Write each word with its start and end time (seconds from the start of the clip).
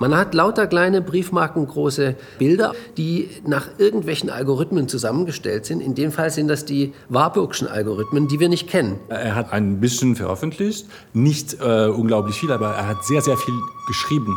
Man 0.00 0.16
hat 0.16 0.32
lauter 0.32 0.66
kleine 0.66 1.02
briefmarkengroße 1.02 2.16
Bilder, 2.38 2.72
die 2.96 3.28
nach 3.46 3.68
irgendwelchen 3.76 4.30
Algorithmen 4.30 4.88
zusammengestellt 4.88 5.66
sind. 5.66 5.82
In 5.82 5.94
dem 5.94 6.10
Fall 6.10 6.30
sind 6.30 6.48
das 6.48 6.64
die 6.64 6.94
Warburgschen 7.10 7.68
Algorithmen, 7.68 8.26
die 8.26 8.40
wir 8.40 8.48
nicht 8.48 8.66
kennen. 8.66 8.98
Er 9.10 9.34
hat 9.34 9.52
ein 9.52 9.78
bisschen 9.78 10.16
veröffentlicht, 10.16 10.86
nicht 11.12 11.58
äh, 11.60 11.88
unglaublich 11.88 12.36
viel, 12.36 12.50
aber 12.50 12.70
er 12.70 12.88
hat 12.88 13.04
sehr, 13.04 13.20
sehr 13.20 13.36
viel 13.36 13.54
geschrieben. 13.88 14.34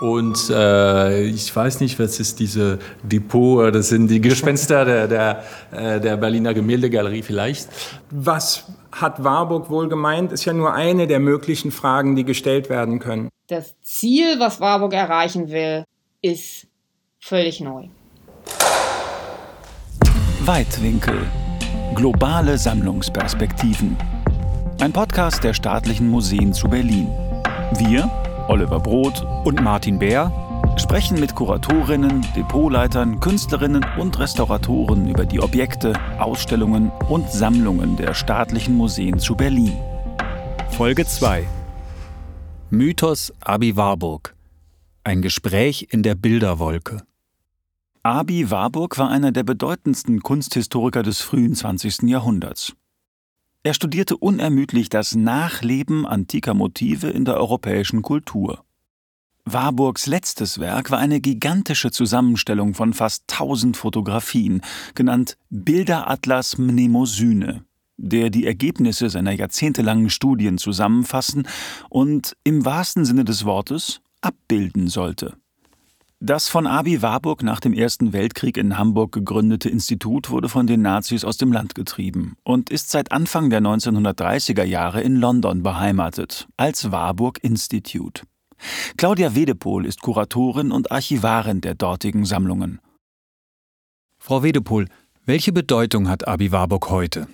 Und 0.00 0.50
äh, 0.50 1.24
ich 1.24 1.56
weiß 1.56 1.80
nicht, 1.80 1.98
was 1.98 2.20
ist 2.20 2.38
diese 2.38 2.78
Depot, 3.02 3.74
das 3.74 3.88
sind 3.88 4.06
die 4.06 4.20
Gespenster 4.20 4.84
der, 4.84 5.08
der, 5.08 5.42
äh, 5.72 6.00
der 6.00 6.16
Berliner 6.16 6.54
Gemäldegalerie 6.54 7.22
vielleicht. 7.22 7.70
Was 8.10 8.66
hat 8.92 9.24
Warburg 9.24 9.68
wohl 9.68 9.88
gemeint, 9.88 10.30
ist 10.30 10.44
ja 10.44 10.52
nur 10.52 10.74
eine 10.74 11.08
der 11.08 11.18
möglichen 11.18 11.72
Fragen, 11.72 12.14
die 12.14 12.24
gestellt 12.24 12.70
werden 12.70 13.00
können. 13.00 13.30
Das 13.48 13.80
Ziel, 13.80 14.40
was 14.40 14.58
Warburg 14.58 14.92
erreichen 14.92 15.50
will, 15.50 15.84
ist 16.20 16.66
völlig 17.20 17.60
neu. 17.60 17.84
Weitwinkel. 20.40 21.24
Globale 21.94 22.58
Sammlungsperspektiven. 22.58 23.96
Ein 24.80 24.92
Podcast 24.92 25.44
der 25.44 25.54
staatlichen 25.54 26.08
Museen 26.08 26.52
zu 26.52 26.66
Berlin. 26.66 27.06
Wir, 27.78 28.10
Oliver 28.48 28.80
Broth 28.80 29.24
und 29.44 29.62
Martin 29.62 30.00
Bär 30.00 30.32
sprechen 30.76 31.20
mit 31.20 31.36
Kuratorinnen, 31.36 32.26
Depotleitern, 32.34 33.20
Künstlerinnen 33.20 33.86
und 33.96 34.18
Restauratoren 34.18 35.08
über 35.08 35.24
die 35.24 35.38
Objekte, 35.38 35.92
Ausstellungen 36.18 36.90
und 37.08 37.30
Sammlungen 37.30 37.96
der 37.96 38.12
staatlichen 38.12 38.74
Museen 38.74 39.20
zu 39.20 39.36
Berlin. 39.36 39.78
Folge 40.70 41.06
2 41.06 41.46
Mythos 42.70 43.32
Abi 43.38 43.76
Warburg 43.76 44.34
Ein 45.04 45.22
Gespräch 45.22 45.86
in 45.92 46.02
der 46.02 46.16
Bilderwolke 46.16 47.06
Abi 48.02 48.50
Warburg 48.50 48.98
war 48.98 49.08
einer 49.08 49.30
der 49.30 49.44
bedeutendsten 49.44 50.20
Kunsthistoriker 50.20 51.04
des 51.04 51.20
frühen 51.20 51.54
20. 51.54 52.02
Jahrhunderts. 52.02 52.72
Er 53.62 53.72
studierte 53.72 54.16
unermüdlich 54.16 54.88
das 54.88 55.14
Nachleben 55.14 56.06
antiker 56.06 56.54
Motive 56.54 57.06
in 57.06 57.24
der 57.24 57.36
europäischen 57.36 58.02
Kultur. 58.02 58.64
Warburgs 59.44 60.08
letztes 60.08 60.58
Werk 60.58 60.90
war 60.90 60.98
eine 60.98 61.20
gigantische 61.20 61.92
Zusammenstellung 61.92 62.74
von 62.74 62.94
fast 62.94 63.28
tausend 63.28 63.76
Fotografien, 63.76 64.60
genannt 64.96 65.38
Bilderatlas 65.50 66.58
Mnemosyne, 66.58 67.64
der 67.96 68.30
die 68.30 68.46
Ergebnisse 68.46 69.10
seiner 69.10 69.32
jahrzehntelangen 69.32 70.10
Studien 70.10 70.58
zusammenfassen 70.58 71.46
und 71.88 72.36
im 72.44 72.64
wahrsten 72.64 73.04
Sinne 73.04 73.24
des 73.24 73.44
Wortes 73.44 74.00
abbilden 74.20 74.88
sollte. 74.88 75.36
Das 76.18 76.48
von 76.48 76.66
Abi 76.66 77.02
Warburg 77.02 77.42
nach 77.42 77.60
dem 77.60 77.74
Ersten 77.74 78.14
Weltkrieg 78.14 78.56
in 78.56 78.78
Hamburg 78.78 79.12
gegründete 79.12 79.68
Institut 79.68 80.30
wurde 80.30 80.48
von 80.48 80.66
den 80.66 80.80
Nazis 80.80 81.24
aus 81.24 81.36
dem 81.36 81.52
Land 81.52 81.74
getrieben 81.74 82.36
und 82.42 82.70
ist 82.70 82.90
seit 82.90 83.12
Anfang 83.12 83.50
der 83.50 83.60
1930er 83.60 84.64
Jahre 84.64 85.02
in 85.02 85.16
London 85.16 85.62
beheimatet, 85.62 86.48
als 86.56 86.90
Warburg 86.90 87.38
Institute. 87.42 88.22
Claudia 88.96 89.34
Wedepol 89.34 89.84
ist 89.84 90.00
Kuratorin 90.00 90.72
und 90.72 90.90
Archivarin 90.90 91.60
der 91.60 91.74
dortigen 91.74 92.24
Sammlungen. 92.24 92.80
Frau 94.18 94.42
Wedepol, 94.42 94.88
welche 95.26 95.52
Bedeutung 95.52 96.08
hat 96.08 96.26
Abi 96.26 96.50
Warburg 96.50 96.88
heute? 96.88 97.28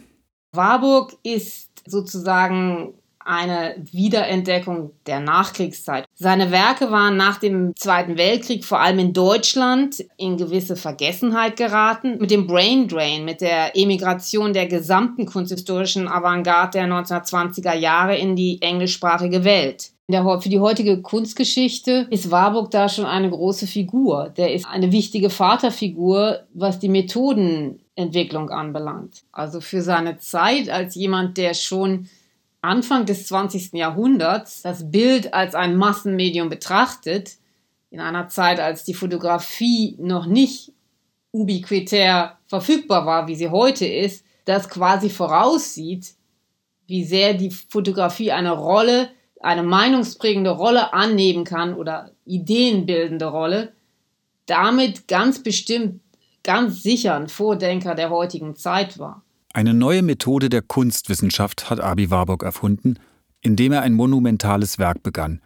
Warburg 0.54 1.16
ist 1.22 1.70
sozusagen 1.86 2.92
eine 3.24 3.76
Wiederentdeckung 3.90 4.90
der 5.06 5.20
Nachkriegszeit. 5.20 6.04
Seine 6.14 6.50
Werke 6.50 6.90
waren 6.90 7.16
nach 7.16 7.38
dem 7.38 7.74
Zweiten 7.76 8.18
Weltkrieg 8.18 8.64
vor 8.64 8.80
allem 8.80 8.98
in 8.98 9.12
Deutschland 9.12 10.04
in 10.16 10.36
gewisse 10.36 10.76
Vergessenheit 10.76 11.56
geraten. 11.56 12.18
Mit 12.18 12.30
dem 12.30 12.46
Brain 12.46 12.88
Drain, 12.88 13.24
mit 13.24 13.40
der 13.40 13.76
Emigration 13.76 14.52
der 14.52 14.66
gesamten 14.66 15.24
kunsthistorischen 15.24 16.08
Avantgarde 16.08 16.78
der 16.78 16.86
1920er 16.86 17.74
Jahre 17.74 18.16
in 18.18 18.36
die 18.36 18.60
englischsprachige 18.60 19.44
Welt. 19.44 19.92
Der, 20.10 20.40
für 20.40 20.48
die 20.50 20.60
heutige 20.60 21.00
Kunstgeschichte 21.00 22.06
ist 22.10 22.30
Warburg 22.30 22.70
da 22.70 22.88
schon 22.90 23.06
eine 23.06 23.30
große 23.30 23.66
Figur. 23.66 24.30
Der 24.36 24.52
ist 24.52 24.66
eine 24.66 24.92
wichtige 24.92 25.30
Vaterfigur, 25.30 26.40
was 26.52 26.78
die 26.78 26.90
Methodenentwicklung 27.96 28.50
anbelangt. 28.50 29.22
Also 29.32 29.60
für 29.60 29.82
seine 29.82 30.18
Zeit 30.18 30.68
als 30.68 30.94
jemand, 30.94 31.36
der 31.36 31.54
schon 31.54 32.08
Anfang 32.60 33.06
des 33.06 33.26
20. 33.26 33.72
Jahrhunderts 33.72 34.62
das 34.62 34.90
Bild 34.90 35.34
als 35.34 35.54
ein 35.54 35.76
Massenmedium 35.76 36.48
betrachtet, 36.48 37.36
in 37.90 38.00
einer 38.00 38.28
Zeit, 38.28 38.58
als 38.58 38.84
die 38.84 38.94
Fotografie 38.94 39.96
noch 39.98 40.26
nicht 40.26 40.72
ubiquitär 41.32 42.38
verfügbar 42.46 43.04
war, 43.04 43.26
wie 43.26 43.34
sie 43.34 43.50
heute 43.50 43.86
ist, 43.86 44.24
das 44.44 44.68
quasi 44.68 45.10
voraussieht, 45.10 46.14
wie 46.86 47.04
sehr 47.04 47.34
die 47.34 47.50
Fotografie 47.50 48.32
eine 48.32 48.52
Rolle, 48.52 49.10
eine 49.40 49.62
meinungsprägende 49.62 50.50
Rolle 50.50 50.94
annehmen 50.94 51.44
kann 51.44 51.74
oder 51.74 52.12
ideenbildende 52.24 53.26
Rolle, 53.26 53.72
damit 54.46 55.06
ganz 55.08 55.42
bestimmt, 55.42 56.00
ganz 56.42 56.82
sicher 56.82 57.14
ein 57.14 57.28
Vordenker 57.28 57.94
der 57.94 58.10
heutigen 58.10 58.56
Zeit 58.56 58.98
war. 58.98 59.22
Eine 59.52 59.74
neue 59.74 60.02
Methode 60.02 60.48
der 60.48 60.62
Kunstwissenschaft 60.62 61.68
hat 61.68 61.80
Abi 61.80 62.10
Warburg 62.10 62.42
erfunden, 62.42 62.98
indem 63.42 63.72
er 63.72 63.82
ein 63.82 63.92
monumentales 63.92 64.78
Werk 64.78 65.02
begann, 65.02 65.40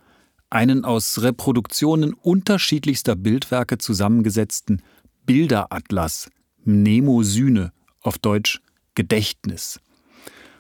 einen 0.49 0.85
aus 0.85 1.23
Reproduktionen 1.23 2.15
unterschiedlichster 2.15 3.17
Bildwerke 3.17 3.79
zusammengesetzten 3.79 4.83
Bilderatlas, 5.25 6.29
Mnemosyne, 6.65 7.73
auf 8.01 8.19
Deutsch 8.19 8.61
Gedächtnis. 8.95 9.81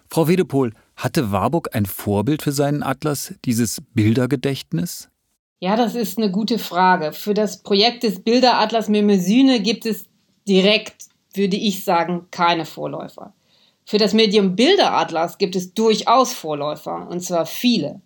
Frau 0.09 0.29
Wedepol, 0.29 0.73
hatte 0.97 1.31
Warburg 1.31 1.75
ein 1.75 1.87
Vorbild 1.87 2.43
für 2.43 2.53
seinen 2.53 2.83
Atlas, 2.83 3.35
dieses 3.45 3.83
Bildergedächtnis? 3.95 5.09
Ja, 5.61 5.77
das 5.77 5.95
ist 5.95 6.19
eine 6.19 6.31
gute 6.31 6.59
Frage. 6.59 7.13
Für 7.13 7.35
das 7.35 7.63
Projekt 7.63 8.03
des 8.03 8.23
Bilderatlas 8.23 8.89
Mnemosyne 8.89 9.61
gibt 9.61 9.87
es 9.87 10.07
direkt 10.49 11.07
würde 11.35 11.57
ich 11.57 11.85
sagen, 11.85 12.27
keine 12.31 12.65
Vorläufer. 12.65 13.35
Für 13.85 13.99
das 13.99 14.15
Medium 14.15 14.57
Bilderatlas 14.57 15.39
gibt 15.39 15.55
es 15.55 15.75
durchaus 15.75 16.33
Vorläufer, 16.33 17.09
und 17.09 17.21
zwar 17.21 17.47
viele. 17.47 18.01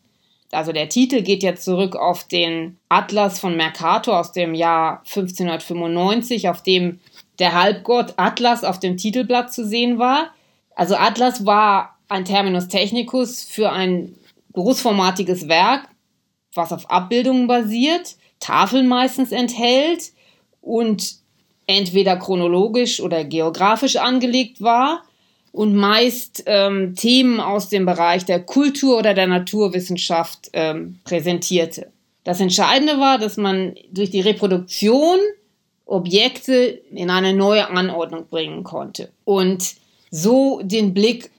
Also 0.53 0.73
der 0.73 0.89
Titel 0.89 1.23
geht 1.23 1.43
jetzt 1.43 1.65
zurück 1.65 1.95
auf 1.95 2.25
den 2.25 2.79
Atlas 2.89 3.39
von 3.39 3.57
Mercator 3.57 4.19
aus 4.19 4.33
dem 4.33 4.55
Jahr 4.55 4.99
1595, 5.07 6.49
auf 6.49 6.63
dem 6.63 6.99
der 7.39 7.55
Halbgott 7.55 8.15
Atlas 8.17 8.65
auf 8.65 8.81
dem 8.81 8.97
Titelblatt 8.97 9.53
zu 9.53 9.67
sehen 9.67 9.99
war. 9.99 10.31
Also 10.75 10.97
Atlas 10.97 11.47
war 11.47 11.97
ein 12.09 12.25
Terminus 12.25 12.69
technicus 12.69 13.45
für 13.45 13.71
ein 13.71 14.17
großformatiges 14.53 15.49
Werk, 15.49 15.89
was 16.55 16.73
auf 16.73 16.91
Abbildungen 16.91 17.47
basiert, 17.47 18.17
Tafeln 18.41 18.89
meistens 18.89 19.31
enthält 19.31 20.13
und 20.61 21.20
entweder 21.71 22.17
chronologisch 22.17 23.01
oder 23.01 23.25
geografisch 23.25 23.97
angelegt 23.97 24.61
war 24.61 25.05
und 25.53 25.75
meist 25.75 26.43
ähm, 26.47 26.95
Themen 26.97 27.41
aus 27.41 27.69
dem 27.69 27.87
Bereich 27.87 28.25
der 28.25 28.41
Kultur 28.41 28.99
oder 28.99 29.15
der 29.15 29.27
Naturwissenschaft 29.27 30.51
ähm, 30.53 30.99
präsentierte. 31.05 31.91
Das 32.25 32.41
Entscheidende 32.41 32.99
war, 32.99 33.19
dass 33.19 33.37
man 33.37 33.75
durch 33.93 34.11
die 34.11 34.21
Reproduktion 34.21 35.19
Objekte 35.87 36.81
in 36.93 37.11
eine 37.11 37.35
neue 37.35 37.69
Anordnung 37.69 38.27
bringen 38.29 38.63
konnte 38.63 39.11
und 39.25 39.75
so 40.11 40.61
den 40.63 40.95
Blick 40.95 41.31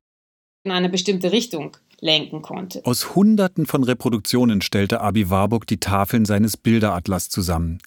in 0.63 0.71
eine 0.71 0.89
bestimmte 0.89 1.31
Richtung 1.31 1.77
lenken 2.01 2.41
konnte. 2.41 2.81
Aus 2.83 3.15
Hunderten 3.15 3.65
von 3.65 3.83
Reproduktionen 3.83 4.61
stellte 4.61 5.01
Abi 5.01 5.29
Warburg 5.29 5.67
die 5.67 5.79
Tafeln 5.79 6.25
seines 6.25 6.57
Bilderatlas 6.57 7.29
zusammen. 7.29 7.79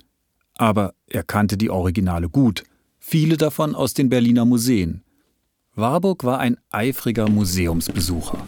Aber 0.57 0.95
er 1.09 1.25
kannte 1.25 1.57
die 1.57 1.71
Originale 1.71 2.29
gut, 2.29 2.63
viele 2.99 3.37
davon 3.37 3.75
aus 3.75 3.93
den 3.93 4.09
Berliner 4.09 4.45
Museen. 4.45 5.03
Warburg 5.75 6.23
war 6.23 6.39
ein 6.39 6.57
eifriger 6.71 7.29
Museumsbesucher. 7.29 8.39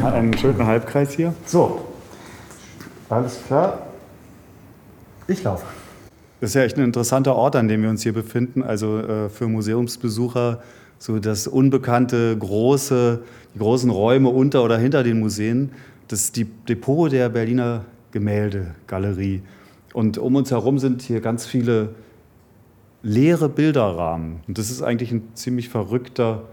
Einen 0.00 0.38
schönen 0.38 0.64
Halbkreis 0.64 1.14
hier. 1.14 1.34
So, 1.44 1.88
alles 3.08 3.42
klar. 3.44 3.88
Ich 5.26 5.42
laufe. 5.42 5.66
Das 6.40 6.50
ist 6.50 6.54
ja 6.54 6.62
echt 6.62 6.76
ein 6.76 6.84
interessanter 6.84 7.34
Ort, 7.34 7.56
an 7.56 7.66
dem 7.66 7.82
wir 7.82 7.90
uns 7.90 8.04
hier 8.04 8.12
befinden. 8.12 8.62
Also 8.62 9.00
äh, 9.00 9.28
für 9.28 9.48
Museumsbesucher 9.48 10.62
so 10.98 11.18
das 11.18 11.48
unbekannte, 11.48 12.36
große, 12.38 13.22
die 13.54 13.58
großen 13.58 13.90
Räume 13.90 14.28
unter 14.28 14.62
oder 14.62 14.78
hinter 14.78 15.02
den 15.02 15.18
Museen 15.18 15.72
das 16.08 16.32
Depot 16.32 17.10
der 17.10 17.28
Berliner 17.28 17.84
Gemäldegalerie. 18.12 19.42
Und 19.92 20.18
um 20.18 20.36
uns 20.36 20.50
herum 20.50 20.78
sind 20.78 21.02
hier 21.02 21.20
ganz 21.20 21.46
viele 21.46 21.94
leere 23.02 23.48
Bilderrahmen. 23.48 24.40
Und 24.48 24.58
das 24.58 24.70
ist 24.70 24.82
eigentlich 24.82 25.12
ein 25.12 25.28
ziemlich 25.34 25.68
verrückter 25.68 26.44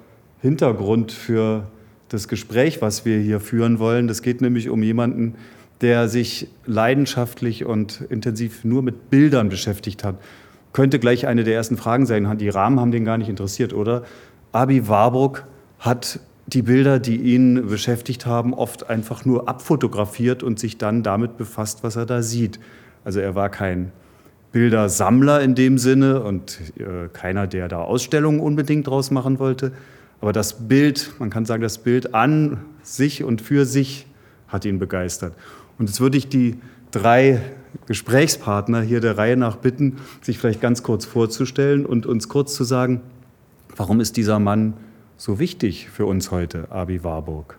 Hintergrund 0.42 1.12
für 1.12 1.68
das 2.10 2.28
Gespräch, 2.28 2.82
was 2.82 3.06
wir 3.06 3.20
hier 3.20 3.40
führen 3.40 3.80
wollen. 3.80 4.08
Das 4.08 4.22
geht 4.22 4.42
nämlich 4.42 4.70
um 4.70 4.84
jemanden, 4.84 5.36
der 5.82 6.08
sich 6.08 6.48
leidenschaftlich 6.66 7.66
und 7.66 8.02
intensiv 8.10 8.64
nur 8.64 8.84
mit 8.84 9.10
Bildern 9.10 9.50
beschäftigt 9.50 10.04
hat. 10.04 10.16
Könnte 10.72 11.00
gleich 11.00 11.28
eine 11.28 11.44
der 11.44 11.56
ersten 11.56 11.78
Fragen 11.78 12.06
sein. 12.06 12.38
Die 12.38 12.50
Rahmen 12.50 12.80
haben 12.80 12.92
den 12.92 13.06
gar 13.06 13.18
nicht 13.18 13.30
interessiert, 13.30 13.74
oder? 13.74 14.04
Abi 14.52 14.88
Warburg 14.88 15.46
hat 15.80 16.20
die 16.48 16.62
Bilder, 16.62 17.00
die 17.00 17.18
ihn 17.18 17.68
beschäftigt 17.68 18.26
haben, 18.26 18.54
oft 18.54 18.90
einfach 18.90 19.26
nur 19.26 19.48
abfotografiert 19.48 20.44
und 20.44 20.60
sich 20.60 20.78
dann 20.78 21.04
damit 21.04 21.38
befasst, 21.38 21.84
was 21.84 21.96
er 21.96 22.06
da 22.06 22.22
sieht. 22.22 22.60
Also 23.04 23.20
er 23.20 23.36
war 23.36 23.50
kein 23.50 23.92
Bildersammler 24.52 25.42
in 25.42 25.56
dem 25.56 25.78
Sinne 25.78 26.22
und 26.22 26.60
äh, 26.78 27.08
keiner, 27.12 27.48
der 27.48 27.68
da 27.68 27.80
Ausstellungen 27.80 28.40
unbedingt 28.40 28.88
draus 28.88 29.10
machen 29.10 29.40
wollte. 29.40 29.72
Aber 30.22 30.32
das 30.32 30.68
Bild, 30.68 31.14
man 31.20 31.30
kann 31.30 31.46
sagen, 31.46 31.64
das 31.64 31.80
Bild 31.80 32.14
an 32.14 32.60
sich 32.82 33.24
und 33.24 33.42
für 33.42 33.66
sich 33.66 34.06
hat 34.48 34.66
ihn 34.66 34.80
begeistert. 34.80 35.34
Und 35.78 35.90
jetzt 35.90 36.00
würde 36.00 36.18
ich 36.18 36.30
die 36.30 36.58
drei 36.92 37.42
Gesprächspartner 37.88 38.82
hier 38.82 39.02
der 39.02 39.18
Reihe 39.18 39.36
nach 39.36 39.58
bitten, 39.58 39.98
sich 40.22 40.38
vielleicht 40.38 40.62
ganz 40.62 40.84
kurz 40.84 41.06
vorzustellen 41.06 41.86
und 41.86 42.06
uns 42.06 42.30
kurz 42.30 42.54
zu 42.54 42.64
sagen, 42.64 43.02
warum 43.76 44.00
ist 44.00 44.16
dieser 44.18 44.40
Mann 44.40 44.76
so 45.24 45.40
wichtig 45.40 45.88
für 45.90 46.06
uns 46.06 46.32
heute, 46.32 46.70
Abi 46.70 47.02
Warburg? 47.06 47.58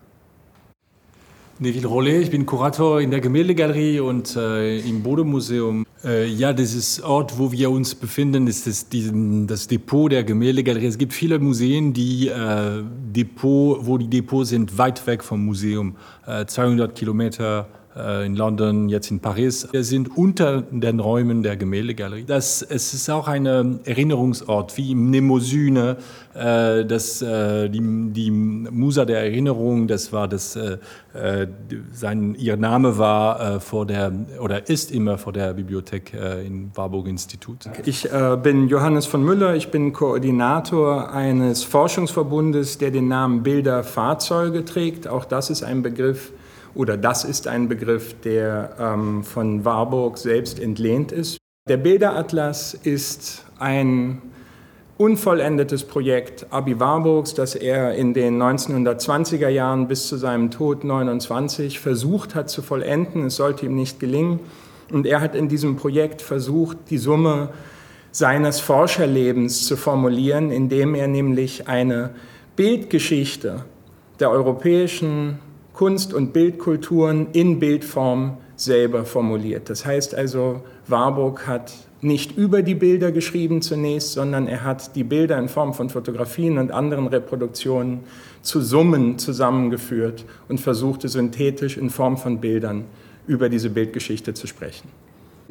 Neville 1.59 1.87
Rollet, 1.87 2.25
ich 2.25 2.31
bin 2.31 2.45
Kurator 2.45 3.01
in 3.01 3.11
der 3.11 3.21
Gemäldegalerie 3.21 4.01
und 4.01 4.37
äh, 4.37 4.81
im 4.81 5.03
Bodemuseum. 5.03 5.87
Äh, 6.05 6.27
ja, 6.27 6.53
dieses 6.53 7.01
Ort, 7.03 7.39
wo 7.39 7.53
wir 7.53 7.71
uns 7.71 7.95
befinden, 7.95 8.49
ist 8.49 8.67
das, 8.67 8.91
die, 8.91 9.47
das 9.47 9.67
Depot 9.67 10.13
der 10.13 10.25
Gemäldegalerie. 10.25 10.89
Es 10.89 10.99
gibt 10.99 11.15
viele 11.15 11.39
Museen, 11.39 11.95
die 11.95 12.29
äh, 12.29 12.83
Depot, 13.17 13.79
wo 13.81 13.97
die 13.97 14.09
Depots 14.09 14.51
sind 14.51 14.77
weit 14.77 15.07
weg 15.07 15.25
vom 15.25 15.43
Museum, 15.43 15.97
200 16.47 16.91
äh, 16.91 16.95
Kilometer 16.95 17.67
in 17.97 18.35
London, 18.35 18.89
jetzt 18.89 19.11
in 19.13 19.21
Paris. 19.21 19.69
Wir 19.71 19.85
sind 19.85 20.17
unter 20.17 20.63
den 20.63 20.99
Räumen 20.99 21.45
der 21.45 21.57
Gemäldegalerie. 21.57 22.25
Das, 22.25 22.61
es 22.61 22.93
ist 22.93 23.09
auch 23.09 23.29
ein 23.29 23.47
Erinnerungsort, 23.85 24.77
wie 24.77 24.91
im 24.91 25.11
Nemosyne, 25.11 25.97
äh, 26.35 26.85
das, 26.85 27.23
äh, 27.23 27.69
die, 27.69 27.81
die 28.13 28.31
Musa 28.31 29.05
der 29.05 29.21
Erinnerung, 29.21 29.87
das 29.87 30.13
war 30.13 30.27
das, 30.27 30.57
äh, 30.57 30.79
äh 31.15 31.47
sein, 31.93 32.35
ihr 32.35 32.57
Name 32.57 32.99
war 32.99 33.57
äh, 33.57 33.61
vor 33.61 33.87
der, 33.87 34.13
oder 34.41 34.69
ist 34.69 34.91
immer 34.91 35.17
vor 35.17 35.33
der 35.33 35.55
Bibliothek 35.55 36.15
äh, 36.15 36.45
im 36.45 36.71
Warburg 36.75 37.07
Institut. 37.07 37.59
Ich 37.85 38.09
bin 38.43 38.69
Johannes 38.69 39.07
von 39.07 39.23
Müller, 39.23 39.55
ich 39.55 39.71
bin 39.71 39.93
Koordinator 39.93 41.13
eines 41.13 41.63
Forschungsverbundes, 41.63 42.79
der 42.79 42.91
den 42.91 43.09
Namen 43.09 43.43
Bilder 43.43 43.85
Fahrzeuge 43.85 44.65
trägt. 44.65 45.07
Auch 45.07 45.25
das 45.25 45.51
ist 45.51 45.63
ein 45.63 45.83
Begriff, 45.83 46.33
oder 46.75 46.97
das 46.97 47.25
ist 47.25 47.47
ein 47.49 47.69
Begriff, 47.69 48.15
der 48.23 48.77
ähm, 48.79 49.23
von 49.25 49.65
Warburg 49.65 50.19
selbst 50.19 50.59
entlehnt 50.59 51.13
ist. 51.13 51.39
Der 51.69 51.77
Bilderatlas 51.77 52.75
ist 52.75 53.45
ein 53.59 54.21
unvollendetes 54.97 55.85
Projekt 55.85 56.47
Abi 56.51 56.79
Warburgs, 56.79 57.35
das 57.35 57.55
er 57.55 57.95
in 57.95 58.15
den 58.15 58.41
1920er 58.41 59.49
Jahren 59.49 59.89
bis 59.89 60.09
zu 60.09 60.17
seinem 60.17 60.51
Tod 60.51 60.85
29 60.85 61.81
versucht 61.81 62.35
hat 62.35 62.51
zu 62.51 62.63
vollenden. 62.63 63.27
Es 63.27 63.37
sollte 63.37 63.67
ihm 63.67 63.75
nicht 63.75 63.99
gelingen. 63.99 64.41
Und 64.93 65.07
er 65.07 65.21
hat 65.21 65.35
in 65.35 65.49
diesem 65.49 65.77
Projekt 65.77 66.23
versucht, 66.23 66.77
die 66.91 66.99
Summe 66.99 67.49
seines 68.13 68.61
Forscherlebens 68.61 69.67
zu 69.67 69.77
formulieren, 69.77 70.53
indem 70.53 70.95
er 70.95 71.09
nämlich 71.09 71.67
eine 71.67 72.11
Bildgeschichte 72.55 73.65
der 74.21 74.31
europäischen 74.31 75.41
Kunst- 75.75 76.15
und 76.15 76.33
Bildkulturen 76.33 77.27
in 77.33 77.59
Bildform 77.59 78.39
selber 78.57 79.05
formuliert. 79.05 79.69
Das 79.69 79.85
heißt 79.85 80.15
also, 80.15 80.63
Warburg 80.87 81.47
hat 81.49 81.73
nicht 82.01 82.37
über 82.37 82.63
die 82.63 82.77
Bilder 82.77 83.11
geschrieben 83.11 83.61
zunächst, 83.61 84.13
sondern 84.13 84.47
er 84.47 84.63
hat 84.63 84.95
die 84.95 85.05
Bilder 85.05 85.37
in 85.39 85.49
Form 85.49 85.75
von 85.75 85.91
Fotografien 85.91 86.59
und 86.59 86.71
anderen 86.71 87.09
Reproduktionen 87.09 88.01
zu 88.41 88.61
Summen 88.61 89.19
zusammengeführt 89.19 90.25
und 90.49 90.61
versuchte 90.61 91.09
synthetisch 91.09 91.77
in 91.77 91.91
Form 91.91 92.19
von 92.19 92.41
Bildern 92.41 92.85
über 93.27 93.49
diese 93.49 93.71
Bildgeschichte 93.71 94.33
zu 94.35 94.47
sprechen. 94.47 94.89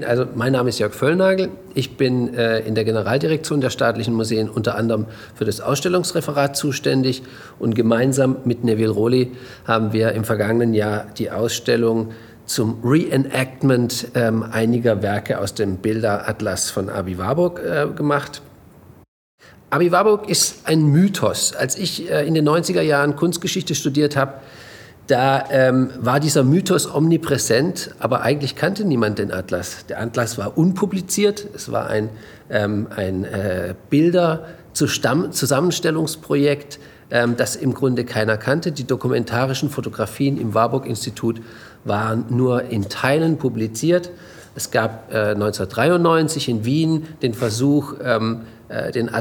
Also 0.02 0.26
mein 0.34 0.54
Name 0.54 0.70
ist 0.70 0.80
Jörg 0.80 0.94
Völlnagel. 0.94 1.50
Ich 1.76 1.98
bin 1.98 2.34
äh, 2.34 2.62
in 2.62 2.74
der 2.74 2.84
Generaldirektion 2.84 3.62
der 3.62 3.70
staatlichen 3.70 4.16
Museen 4.16 4.50
unter 4.50 4.76
anderem 4.76 5.06
für 5.36 5.46
das 5.46 5.62
Ausstellungsreferat 5.62 6.58
zuständig 6.58 7.22
und 7.60 7.76
gemeinsam 7.76 8.38
mit 8.44 8.64
Neville 8.64 8.90
Rowley 8.90 9.32
haben 9.66 9.94
wir 9.94 10.14
im 10.14 10.24
vergangenen 10.24 10.74
Jahr 10.74 11.06
die 11.20 11.30
Ausstellung 11.30 12.12
zum 12.48 12.80
Reenactment 12.84 14.08
ähm, 14.16 14.44
einiger 14.44 15.04
Werke 15.04 15.40
aus 15.40 15.54
dem 15.54 15.78
Bilderatlas 15.78 16.72
von 16.72 16.90
Abi 16.90 17.20
Warburg 17.20 17.62
äh, 17.64 17.88
gemacht. 17.96 18.42
Abi 19.70 19.92
Warburg 19.92 20.28
ist 20.28 20.68
ein 20.68 20.86
Mythos. 20.88 21.54
Als 21.54 21.78
ich 21.78 22.10
äh, 22.10 22.26
in 22.28 22.34
den 22.34 22.50
90er 22.50 22.82
Jahren 22.82 23.16
Kunstgeschichte 23.16 23.76
studiert 23.76 24.16
habe, 24.16 24.34
da 25.08 25.46
ähm, 25.52 25.90
war 26.00 26.22
dieser 26.22 26.44
Mythos 26.44 26.94
omnipräsent, 26.94 27.96
aber 28.00 28.22
eigentlich 28.22 28.56
kannte 28.56 28.86
niemand 28.86 29.18
den 29.20 29.34
Atlas. 29.34 29.86
Der 29.88 30.02
Atlas 30.02 30.38
war 30.38 30.58
unpubliziert, 30.58 31.46
es 31.54 31.70
war 31.72 31.88
ein, 31.88 32.10
ähm, 32.50 32.88
ein 32.96 33.26
äh, 33.26 33.76
Bilder-Zusammenstellungsprojekt, 33.90 36.80
ähm, 37.12 37.36
das 37.36 37.58
im 37.58 37.74
Grunde 37.74 38.06
keiner 38.06 38.38
kannte. 38.38 38.72
Die 38.72 38.86
dokumentarischen 38.86 39.70
Fotografien 39.70 40.40
im 40.40 40.54
Warburg-Institut 40.54 41.42
waren 41.84 42.28
nur 42.30 42.64
in 42.64 42.88
Teilen 42.88 43.38
publiziert. 43.38 44.10
Es 44.56 44.72
gab 44.72 45.12
äh, 45.12 45.32
1993 45.32 46.48
in 46.48 46.64
Wien 46.64 47.08
den 47.22 47.34
Versuch, 47.34 47.96
ähm, 48.02 48.44
äh, 48.70 48.94
den, 48.94 49.12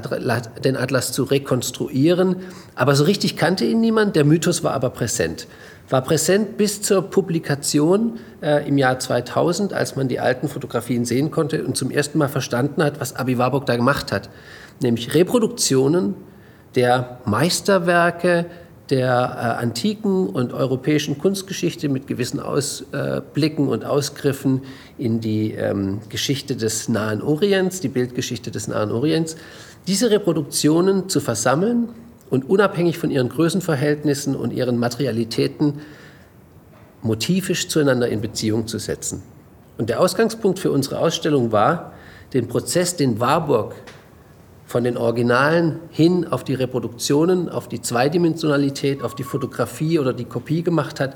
den 0.64 0.76
Atlas 0.76 1.10
zu 1.10 1.24
rekonstruieren, 1.24 2.36
aber 2.76 2.94
so 2.94 3.02
richtig 3.02 3.36
kannte 3.36 3.64
ihn 3.64 3.80
niemand. 3.80 4.14
Der 4.14 4.24
Mythos 4.24 4.62
war 4.62 4.74
aber 4.74 4.90
präsent 4.90 5.48
war 5.88 6.02
präsent 6.02 6.56
bis 6.56 6.82
zur 6.82 7.02
Publikation 7.02 8.18
äh, 8.40 8.66
im 8.66 8.78
Jahr 8.78 8.98
2000, 8.98 9.72
als 9.72 9.96
man 9.96 10.08
die 10.08 10.20
alten 10.20 10.48
Fotografien 10.48 11.04
sehen 11.04 11.30
konnte 11.30 11.64
und 11.64 11.76
zum 11.76 11.90
ersten 11.90 12.18
Mal 12.18 12.28
verstanden 12.28 12.82
hat, 12.82 13.00
was 13.00 13.14
Abi 13.16 13.38
Warburg 13.38 13.66
da 13.66 13.76
gemacht 13.76 14.12
hat. 14.12 14.30
Nämlich 14.80 15.14
Reproduktionen 15.14 16.14
der 16.74 17.18
Meisterwerke 17.24 18.46
der 18.90 19.08
äh, 19.10 19.62
antiken 19.62 20.28
und 20.28 20.52
europäischen 20.52 21.18
Kunstgeschichte 21.18 21.88
mit 21.88 22.06
gewissen 22.06 22.40
Ausblicken 22.40 23.68
und 23.68 23.84
Ausgriffen 23.84 24.62
in 24.98 25.20
die 25.20 25.52
ähm, 25.52 26.00
Geschichte 26.08 26.56
des 26.56 26.88
Nahen 26.88 27.22
Orients, 27.22 27.80
die 27.80 27.88
Bildgeschichte 27.88 28.50
des 28.50 28.68
Nahen 28.68 28.90
Orients. 28.90 29.36
Diese 29.86 30.10
Reproduktionen 30.10 31.08
zu 31.08 31.20
versammeln 31.20 31.88
und 32.32 32.48
unabhängig 32.48 32.96
von 32.96 33.10
ihren 33.10 33.28
Größenverhältnissen 33.28 34.34
und 34.34 34.54
ihren 34.54 34.78
Materialitäten 34.78 35.82
motivisch 37.02 37.68
zueinander 37.68 38.08
in 38.08 38.22
Beziehung 38.22 38.66
zu 38.66 38.78
setzen. 38.78 39.22
Und 39.76 39.90
der 39.90 40.00
Ausgangspunkt 40.00 40.58
für 40.58 40.70
unsere 40.70 40.98
Ausstellung 40.98 41.52
war, 41.52 41.92
den 42.32 42.48
Prozess, 42.48 42.96
den 42.96 43.20
Warburg 43.20 43.74
von 44.64 44.82
den 44.82 44.96
Originalen 44.96 45.80
hin 45.90 46.26
auf 46.26 46.42
die 46.42 46.54
Reproduktionen, 46.54 47.50
auf 47.50 47.68
die 47.68 47.82
Zweidimensionalität, 47.82 49.02
auf 49.02 49.14
die 49.14 49.24
Fotografie 49.24 49.98
oder 49.98 50.14
die 50.14 50.24
Kopie 50.24 50.62
gemacht 50.62 51.00
hat, 51.00 51.14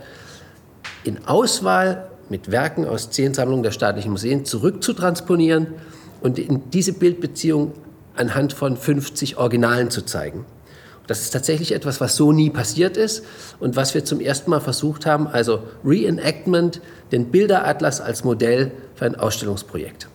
in 1.02 1.26
Auswahl 1.26 2.10
mit 2.28 2.50
Werken 2.50 2.84
aus 2.84 3.08
zehn 3.08 3.32
Sammlungen 3.32 3.62
der 3.62 3.70
staatlichen 3.70 4.10
Museen 4.10 4.44
zurückzutransponieren 4.44 5.68
und 6.20 6.38
in 6.38 6.68
diese 6.72 6.92
Bildbeziehung 6.92 7.72
anhand 8.16 8.52
von 8.52 8.76
50 8.76 9.38
Originalen 9.38 9.88
zu 9.90 10.04
zeigen. 10.04 10.44
Das 11.06 11.22
ist 11.22 11.30
tatsächlich 11.30 11.72
etwas, 11.72 12.00
was 12.00 12.16
so 12.16 12.32
nie 12.32 12.50
passiert 12.50 12.96
ist 12.96 13.24
und 13.60 13.76
was 13.76 13.94
wir 13.94 14.04
zum 14.04 14.20
ersten 14.20 14.50
Mal 14.50 14.60
versucht 14.60 15.06
haben, 15.06 15.28
also 15.28 15.62
Reenactment, 15.84 16.80
den 17.12 17.30
Bilderatlas 17.30 18.00
als 18.00 18.24
Modell 18.24 18.72
für 18.94 19.06
ein 19.06 19.14
Ausstellungsprojekt. 19.14 20.08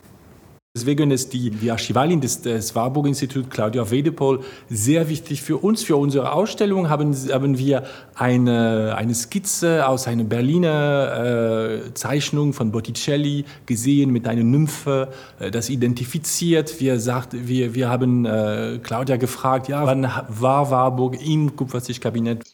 Deswegen 0.74 1.12
ist 1.12 1.34
die, 1.34 1.50
die 1.50 1.70
Archivalin 1.70 2.22
des, 2.22 2.44
des 2.44 2.74
Warburg-Instituts, 2.74 3.50
Claudia 3.50 3.92
Wedepol, 3.92 4.40
sehr 4.70 5.10
wichtig 5.10 5.42
für 5.42 5.58
uns. 5.58 5.84
Für 5.84 5.98
unsere 5.98 6.32
Ausstellung 6.32 6.90
haben, 6.90 7.14
haben 7.14 7.58
wir 7.58 7.84
eine, 8.16 8.96
eine 8.96 9.14
Skizze 9.14 9.86
aus 9.86 10.08
einer 10.08 10.24
Berliner 10.24 11.82
äh, 11.90 11.94
Zeichnung 11.94 12.54
von 12.54 12.72
Botticelli 12.72 13.44
gesehen 13.66 14.12
mit 14.12 14.30
einer 14.30 14.44
Nymphe, 14.44 15.10
äh, 15.40 15.52
das 15.52 15.70
identifiziert. 15.70 16.80
Wir, 16.80 17.02
sagt, 17.02 17.34
wir, 17.34 17.76
wir 17.76 17.90
haben 17.90 18.24
äh, 18.24 18.80
Claudia 18.82 19.18
gefragt, 19.18 19.68
ja, 19.68 19.86
wann 19.86 20.04
war 20.30 20.72
Warburg 20.72 21.22
im 21.22 21.54
Kupferstichkabinett? 21.54 22.46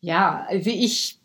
Ja, 0.00 0.46
also 0.48 0.70
ich 0.70 1.21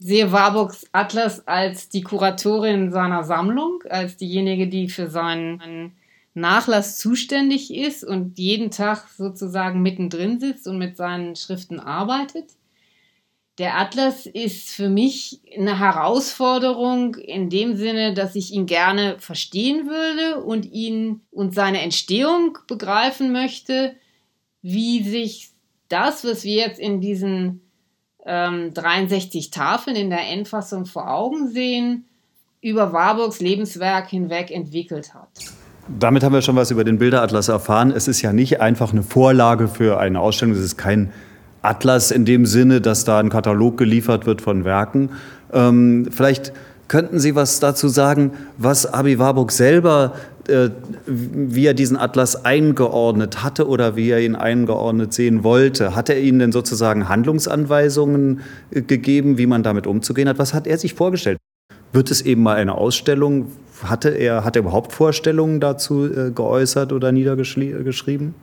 sehe 0.00 0.32
Warburgs 0.32 0.86
Atlas 0.92 1.46
als 1.46 1.90
die 1.90 2.00
Kuratorin 2.00 2.90
seiner 2.90 3.22
Sammlung, 3.22 3.84
als 3.88 4.16
diejenige, 4.16 4.66
die 4.66 4.88
für 4.88 5.08
seinen 5.08 5.92
Nachlass 6.32 6.96
zuständig 6.98 7.72
ist 7.72 8.02
und 8.02 8.38
jeden 8.38 8.70
Tag 8.70 9.08
sozusagen 9.16 9.82
mittendrin 9.82 10.40
sitzt 10.40 10.66
und 10.66 10.78
mit 10.78 10.96
seinen 10.96 11.36
Schriften 11.36 11.78
arbeitet. 11.78 12.54
Der 13.58 13.78
Atlas 13.78 14.24
ist 14.24 14.70
für 14.70 14.88
mich 14.88 15.42
eine 15.54 15.78
Herausforderung 15.78 17.16
in 17.16 17.50
dem 17.50 17.76
Sinne, 17.76 18.14
dass 18.14 18.36
ich 18.36 18.52
ihn 18.52 18.64
gerne 18.64 19.18
verstehen 19.18 19.86
würde 19.86 20.42
und 20.42 20.64
ihn 20.64 21.20
und 21.30 21.54
seine 21.54 21.82
Entstehung 21.82 22.56
begreifen 22.66 23.32
möchte, 23.32 23.96
wie 24.62 25.02
sich 25.02 25.50
das, 25.88 26.24
was 26.24 26.44
wir 26.44 26.54
jetzt 26.54 26.80
in 26.80 27.02
diesen 27.02 27.69
ähm, 28.26 28.72
63 28.74 29.50
Tafeln 29.50 29.96
in 29.96 30.10
der 30.10 30.28
Endfassung 30.28 30.86
vor 30.86 31.10
Augen 31.10 31.48
sehen, 31.48 32.04
über 32.62 32.92
Warburgs 32.92 33.40
Lebenswerk 33.40 34.08
hinweg 34.08 34.50
entwickelt 34.50 35.14
hat. 35.14 35.28
Damit 35.98 36.22
haben 36.22 36.32
wir 36.32 36.42
schon 36.42 36.56
was 36.56 36.70
über 36.70 36.84
den 36.84 36.98
Bilderatlas 36.98 37.48
erfahren. 37.48 37.90
Es 37.90 38.06
ist 38.06 38.22
ja 38.22 38.32
nicht 38.32 38.60
einfach 38.60 38.92
eine 38.92 39.02
Vorlage 39.02 39.66
für 39.66 39.98
eine 39.98 40.20
Ausstellung, 40.20 40.54
es 40.54 40.60
ist 40.60 40.76
kein 40.76 41.12
Atlas 41.62 42.10
in 42.10 42.24
dem 42.24 42.46
Sinne, 42.46 42.80
dass 42.80 43.04
da 43.04 43.18
ein 43.18 43.28
Katalog 43.28 43.76
geliefert 43.76 44.26
wird 44.26 44.40
von 44.40 44.64
Werken. 44.64 45.10
Ähm, 45.52 46.08
vielleicht 46.10 46.52
könnten 46.88 47.20
Sie 47.20 47.34
was 47.34 47.60
dazu 47.60 47.88
sagen, 47.88 48.32
was 48.56 48.86
Abi 48.92 49.18
Warburg 49.18 49.52
selber, 49.52 50.12
wie 50.46 51.66
er 51.66 51.74
diesen 51.74 51.96
Atlas 51.96 52.44
eingeordnet 52.44 53.42
hatte 53.42 53.68
oder 53.68 53.96
wie 53.96 54.10
er 54.10 54.20
ihn 54.20 54.34
eingeordnet 54.34 55.12
sehen 55.12 55.44
wollte? 55.44 55.94
Hat 55.94 56.08
er 56.08 56.20
Ihnen 56.20 56.38
denn 56.38 56.52
sozusagen 56.52 57.08
Handlungsanweisungen 57.08 58.40
äh, 58.70 58.82
gegeben, 58.82 59.38
wie 59.38 59.46
man 59.46 59.62
damit 59.62 59.86
umzugehen 59.86 60.28
hat? 60.28 60.38
Was 60.38 60.54
hat 60.54 60.66
er 60.66 60.78
sich 60.78 60.94
vorgestellt? 60.94 61.38
Wird 61.92 62.10
es 62.10 62.22
eben 62.22 62.42
mal 62.42 62.56
eine 62.56 62.74
Ausstellung? 62.74 63.52
Hatte 63.82 64.10
er, 64.10 64.44
hat 64.44 64.56
er 64.56 64.62
überhaupt 64.62 64.92
Vorstellungen 64.92 65.60
dazu 65.60 66.06
äh, 66.06 66.30
geäußert 66.30 66.92
oder 66.92 67.12
niedergeschrieben? 67.12 68.34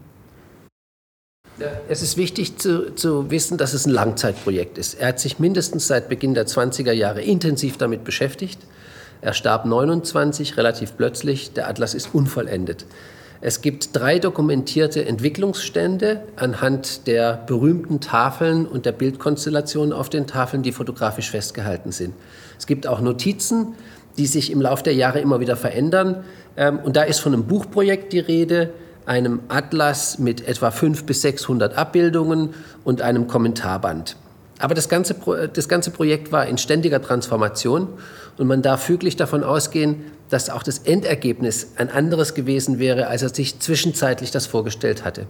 Es 1.89 2.03
ist 2.03 2.17
wichtig 2.17 2.57
zu, 2.57 2.93
zu, 2.93 3.31
wissen, 3.31 3.57
dass 3.57 3.73
es 3.73 3.87
ein 3.87 3.91
Langzeitprojekt 3.91 4.77
ist. 4.77 4.95
Er 4.95 5.07
hat 5.07 5.19
sich 5.19 5.39
mindestens 5.39 5.87
seit 5.87 6.07
Beginn 6.07 6.35
der 6.35 6.45
20er 6.45 6.91
Jahre 6.91 7.21
intensiv 7.23 7.77
damit 7.77 8.03
beschäftigt. 8.03 8.59
Er 9.21 9.33
starb 9.33 9.65
29, 9.65 10.57
relativ 10.57 10.95
plötzlich. 10.97 11.53
Der 11.53 11.67
Atlas 11.67 11.93
ist 11.93 12.13
unvollendet. 12.13 12.85
Es 13.39 13.61
gibt 13.61 13.95
drei 13.95 14.17
dokumentierte 14.17 15.05
Entwicklungsstände 15.05 16.21
anhand 16.37 17.05
der 17.05 17.33
berühmten 17.45 17.99
Tafeln 17.99 18.65
und 18.65 18.85
der 18.85 18.91
Bildkonstellationen 18.93 19.93
auf 19.93 20.09
den 20.09 20.25
Tafeln, 20.25 20.63
die 20.63 20.71
fotografisch 20.71 21.29
festgehalten 21.29 21.91
sind. 21.91 22.15
Es 22.57 22.65
gibt 22.65 22.87
auch 22.87 22.99
Notizen, 22.99 23.75
die 24.17 24.25
sich 24.25 24.51
im 24.51 24.61
Laufe 24.61 24.83
der 24.83 24.95
Jahre 24.95 25.19
immer 25.19 25.39
wieder 25.39 25.55
verändern. 25.55 26.23
Ähm, 26.55 26.79
und 26.79 26.95
da 26.95 27.03
ist 27.03 27.19
von 27.19 27.33
einem 27.33 27.45
Buchprojekt 27.45 28.13
die 28.13 28.19
Rede 28.19 28.71
einem 29.05 29.41
Atlas 29.47 30.19
mit 30.19 30.47
etwa 30.47 30.71
500 30.71 31.05
bis 31.05 31.21
600 31.21 31.77
Abbildungen 31.77 32.53
und 32.83 33.01
einem 33.01 33.27
Kommentarband. 33.27 34.17
Aber 34.59 34.73
das 34.73 34.89
ganze, 34.89 35.15
das 35.53 35.69
ganze 35.69 35.91
Projekt 35.91 36.31
war 36.31 36.47
in 36.47 36.57
ständiger 36.57 37.01
Transformation 37.01 37.89
und 38.37 38.47
man 38.47 38.61
darf 38.61 38.83
füglich 38.83 39.15
davon 39.15 39.43
ausgehen, 39.43 40.11
dass 40.29 40.49
auch 40.49 40.63
das 40.63 40.79
Endergebnis 40.79 41.73
ein 41.77 41.89
anderes 41.89 42.33
gewesen 42.33 42.79
wäre, 42.79 43.07
als 43.07 43.21
er 43.21 43.29
sich 43.29 43.59
zwischenzeitlich 43.59 44.31
das 44.31 44.45
vorgestellt 44.45 45.05
hatte. 45.05 45.27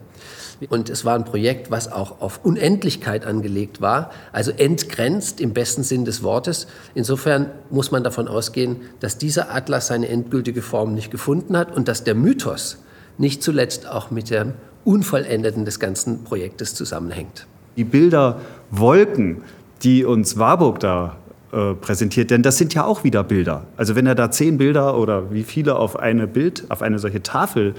Und 0.69 0.89
es 0.89 1.05
war 1.05 1.15
ein 1.15 1.25
Projekt, 1.25 1.69
was 1.69 1.91
auch 1.91 2.19
auf 2.19 2.43
Unendlichkeit 2.43 3.25
angelegt 3.25 3.79
war, 3.79 4.11
also 4.31 4.51
entgrenzt 4.51 5.39
im 5.39 5.53
besten 5.53 5.83
Sinn 5.83 6.03
des 6.03 6.23
Wortes. 6.23 6.67
Insofern 6.95 7.51
muss 7.69 7.91
man 7.91 8.03
davon 8.03 8.27
ausgehen, 8.27 8.77
dass 8.99 9.17
dieser 9.17 9.53
Atlas 9.53 9.87
seine 9.87 10.07
endgültige 10.07 10.63
Form 10.63 10.95
nicht 10.95 11.11
gefunden 11.11 11.55
hat 11.55 11.75
und 11.75 11.87
dass 11.87 12.03
der 12.03 12.15
Mythos, 12.15 12.77
nicht 13.19 13.43
zuletzt 13.43 13.87
auch 13.87 14.09
mit 14.11 14.29
dem 14.29 14.53
Unvollendeten 14.83 15.65
des 15.65 15.79
ganzen 15.79 16.23
Projektes 16.23 16.75
zusammenhängt. 16.75 17.45
Die 17.77 17.83
Bilder 17.83 18.41
Wolken, 18.71 19.41
die 19.83 20.05
uns 20.05 20.37
Warburg 20.37 20.79
da 20.79 21.17
äh, 21.51 21.73
präsentiert, 21.75 22.29
denn 22.29 22.43
das 22.43 22.57
sind 22.57 22.73
ja 22.73 22.83
auch 22.83 23.03
wieder 23.03 23.23
Bilder. 23.23 23.63
Also 23.77 23.95
wenn 23.95 24.05
er 24.05 24.15
da 24.15 24.31
zehn 24.31 24.57
Bilder 24.57 24.97
oder 24.97 25.31
wie 25.31 25.43
viele 25.43 25.77
auf 25.77 25.97
eine 25.97 26.27
Bild, 26.27 26.65
auf 26.69 26.81
eine 26.81 26.99
solche 26.99 27.23
Tafel 27.23 27.73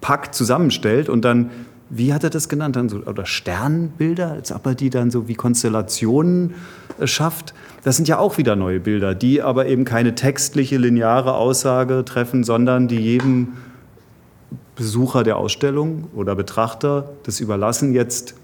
packt, 0.00 0.34
zusammenstellt 0.34 1.08
und 1.08 1.24
dann, 1.24 1.50
wie 1.88 2.12
hat 2.12 2.24
er 2.24 2.30
das 2.30 2.48
genannt, 2.48 2.76
dann 2.76 2.88
so, 2.88 2.98
oder 2.98 3.24
Sternbilder, 3.24 4.32
als 4.32 4.52
ob 4.52 4.66
er 4.66 4.74
die 4.74 4.90
dann 4.90 5.10
so 5.10 5.28
wie 5.28 5.34
Konstellationen 5.34 6.54
äh, 7.00 7.06
schafft. 7.06 7.54
Das 7.84 7.96
sind 7.96 8.06
ja 8.06 8.18
auch 8.18 8.36
wieder 8.36 8.54
neue 8.54 8.80
Bilder, 8.80 9.14
die 9.14 9.40
aber 9.40 9.66
eben 9.66 9.84
keine 9.84 10.14
textliche, 10.14 10.76
lineare 10.76 11.34
Aussage 11.34 12.04
treffen, 12.04 12.44
sondern 12.44 12.86
die 12.86 13.00
jedem 13.00 13.54
Besucher 14.76 15.24
der 15.24 15.38
Ausstellung 15.38 16.04
oder 16.14 16.36
Betrachter 16.36 17.10
das 17.24 17.40
überlassen, 17.40 17.94
jetzt 17.94 18.34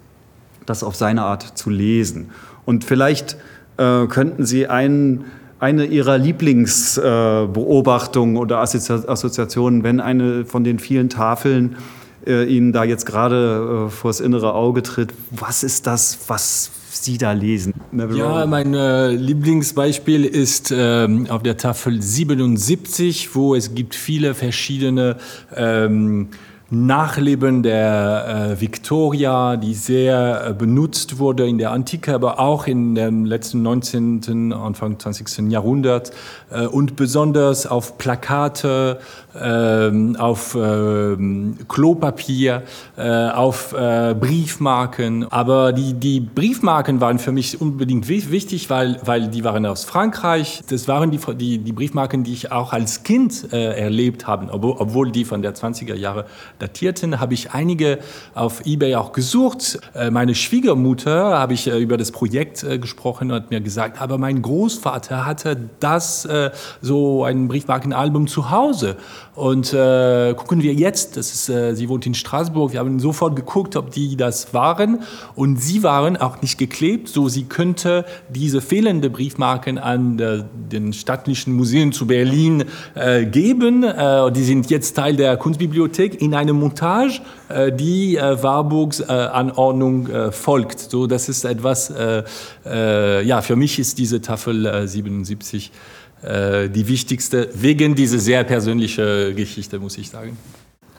das 0.67 0.83
auf 0.83 0.97
seine 0.97 1.23
Art 1.23 1.57
zu 1.57 1.71
lesen. 1.71 2.31
Und 2.65 2.85
vielleicht 2.85 3.37
äh, 3.77 4.07
könnten 4.07 4.47
Sie 4.47 4.69
einen, 4.69 5.25
eine 5.59 5.87
Ihrer 5.87 6.19
Lieblingsbeobachtungen 6.19 8.37
äh, 8.37 8.39
oder 8.39 8.61
Assoziationen, 8.61 9.83
wenn 9.83 9.99
eine 10.01 10.45
von 10.45 10.63
den 10.65 10.79
vielen 10.79 11.09
Tafeln 11.09 11.77
äh, 12.27 12.45
Ihnen 12.45 12.73
da 12.73 12.85
jetzt 12.85 13.07
gerade 13.07 13.87
äh, 13.87 13.91
vors 13.91 14.21
innere 14.21 14.55
Auge 14.55 14.83
tritt, 14.83 15.13
was 15.31 15.63
ist 15.63 15.87
das, 15.87 16.19
was 16.29 16.71
Sie 16.91 17.19
da 17.19 17.33
lesen? 17.33 17.75
Never 17.93 18.15
ja, 18.15 18.47
mein 18.47 18.73
äh, 18.73 19.11
Lieblingsbeispiel 19.11 20.25
ist 20.25 20.73
ähm, 20.75 21.27
auf 21.29 21.43
der 21.43 21.57
Tafel 21.57 22.01
77, 22.01 23.35
wo 23.35 23.55
es 23.55 23.75
gibt 23.75 23.95
viele 23.95 24.35
verschiedene 24.35 25.17
ähm, 25.55 26.29
Nachleben 26.75 27.63
der 27.63 28.55
äh, 28.57 28.61
Victoria, 28.61 29.57
die 29.57 29.75
sehr 29.75 30.49
äh, 30.49 30.53
benutzt 30.53 31.19
wurde 31.19 31.47
in 31.49 31.59
der 31.59 31.71
Antike, 31.71 32.15
aber 32.15 32.39
auch 32.39 32.67
in 32.67 32.95
dem 32.95 33.25
letzten 33.25 33.63
19., 33.63 34.53
Anfang 34.53 34.99
20. 34.99 35.51
Jahrhundert 35.51 36.13
äh, 36.51 36.67
und 36.67 36.97
besonders 36.97 37.67
auf 37.67 37.99
Plakate, 37.99 38.99
auf 39.35 40.57
ähm, 40.59 41.57
Klopapier, 41.69 42.63
äh, 42.97 43.29
auf 43.29 43.73
äh, 43.73 44.15
Briefmarken. 44.19 45.31
Aber 45.31 45.73
die, 45.73 45.95
die 45.95 46.21
Briefmarken 46.21 47.01
waren 47.01 47.19
für 47.19 47.33
mich 47.33 47.61
unbedingt 47.61 48.09
wichtig, 48.09 48.71
weil, 48.71 49.01
weil 49.05 49.29
die 49.29 49.45
waren 49.45 49.67
aus 49.67 49.85
Frankreich. 49.85 50.63
Das 50.69 50.89
waren 50.89 51.11
die, 51.11 51.19
die, 51.37 51.59
die 51.59 51.73
Briefmarken, 51.73 52.25
die 52.25 52.33
ich 52.33 52.53
auch 52.53 52.73
als 52.73 53.03
Kind 53.03 53.53
äh, 53.53 53.81
erlebt 53.81 54.27
habe, 54.27 54.53
obwohl, 54.53 54.77
obwohl 54.79 55.11
die 55.11 55.25
von 55.25 55.43
der 55.43 55.55
20er 55.55 55.95
Jahre 55.95 56.27
datierten, 56.59 57.21
habe 57.21 57.35
ich 57.35 57.53
einige 57.53 57.99
auf 58.35 58.65
eBay 58.67 58.95
auch 58.97 59.13
gesucht. 59.13 59.79
Äh, 59.95 60.11
meine 60.11 60.35
Schwiegermutter 60.35 61.39
habe 61.39 61.55
ich 61.55 61.67
äh, 61.67 61.79
über 61.79 61.97
das 61.97 62.13
Projekt 62.13 62.63
äh, 62.63 62.79
gesprochen 62.79 63.31
und 63.31 63.37
hat 63.37 63.51
mir 63.51 63.61
gesagt, 63.61 64.01
aber 64.01 64.19
mein 64.19 64.43
Großvater 64.43 65.27
hatte 65.27 65.57
das, 65.81 66.29
so 66.81 67.25
ein 67.25 67.49
Briefmarkenalbum 67.49 68.27
zu 68.27 68.51
Hause. 68.51 68.97
Und 69.35 69.73
äh, 69.73 70.35
gucken 70.35 70.63
wir 70.63 70.73
jetzt, 70.75 71.17
das 71.17 71.33
ist, 71.33 71.49
äh, 71.49 71.75
sie 71.75 71.89
wohnt 71.89 72.07
in 72.07 72.15
Straßburg, 72.15 72.73
wir 72.73 72.81
haben 72.81 73.01
sofort 73.01 73.35
geguckt, 73.35 73.75
ob 73.77 73.91
die 73.91 74.17
das 74.17 74.55
waren. 74.55 75.01
Und 75.35 75.61
sie 75.61 75.83
waren 75.83 76.17
auch 76.17 76.41
nicht 76.41 76.59
geklebt, 76.59 77.09
so 77.09 77.29
sie 77.29 77.45
könnte 77.45 78.05
diese 78.29 78.61
fehlende 78.61 79.11
Briefmarken 79.11 79.79
an 79.79 80.19
äh, 80.19 80.45
den 80.55 80.93
staatlichen 80.93 81.55
Museen 81.55 81.93
zu 81.93 82.07
Berlin 82.07 82.65
äh, 82.95 83.25
geben. 83.25 83.83
Äh, 83.83 84.31
die 84.31 84.45
sind 84.45 84.71
jetzt 84.71 84.95
Teil 84.95 85.17
der 85.17 85.37
Kunstbibliothek 85.37 86.21
in 86.21 86.35
einem 86.35 86.59
Montage, 86.59 87.21
äh, 87.49 87.73
die 87.73 88.17
Warburgs 88.17 89.01
Anordnung 89.03 90.09
folgt. 90.31 90.79
So, 90.79 91.07
das 91.07 91.29
ist 91.29 91.45
etwas, 91.45 91.93
ja, 92.65 93.43
für 93.43 93.57
mich 93.57 93.79
ist 93.79 93.99
diese 93.99 94.21
Tafel 94.21 94.67
äh, 94.67 94.87
77 94.87 95.71
äh, 95.71 96.04
die 96.25 96.89
wichtigste, 96.89 97.51
wegen 97.55 97.95
dieser 97.95 98.19
sehr 98.19 98.45
persönlichen 98.45 99.37
Geschichte, 99.37 99.79
muss 99.79 99.99
ich 99.99 100.09
sagen. 100.09 100.39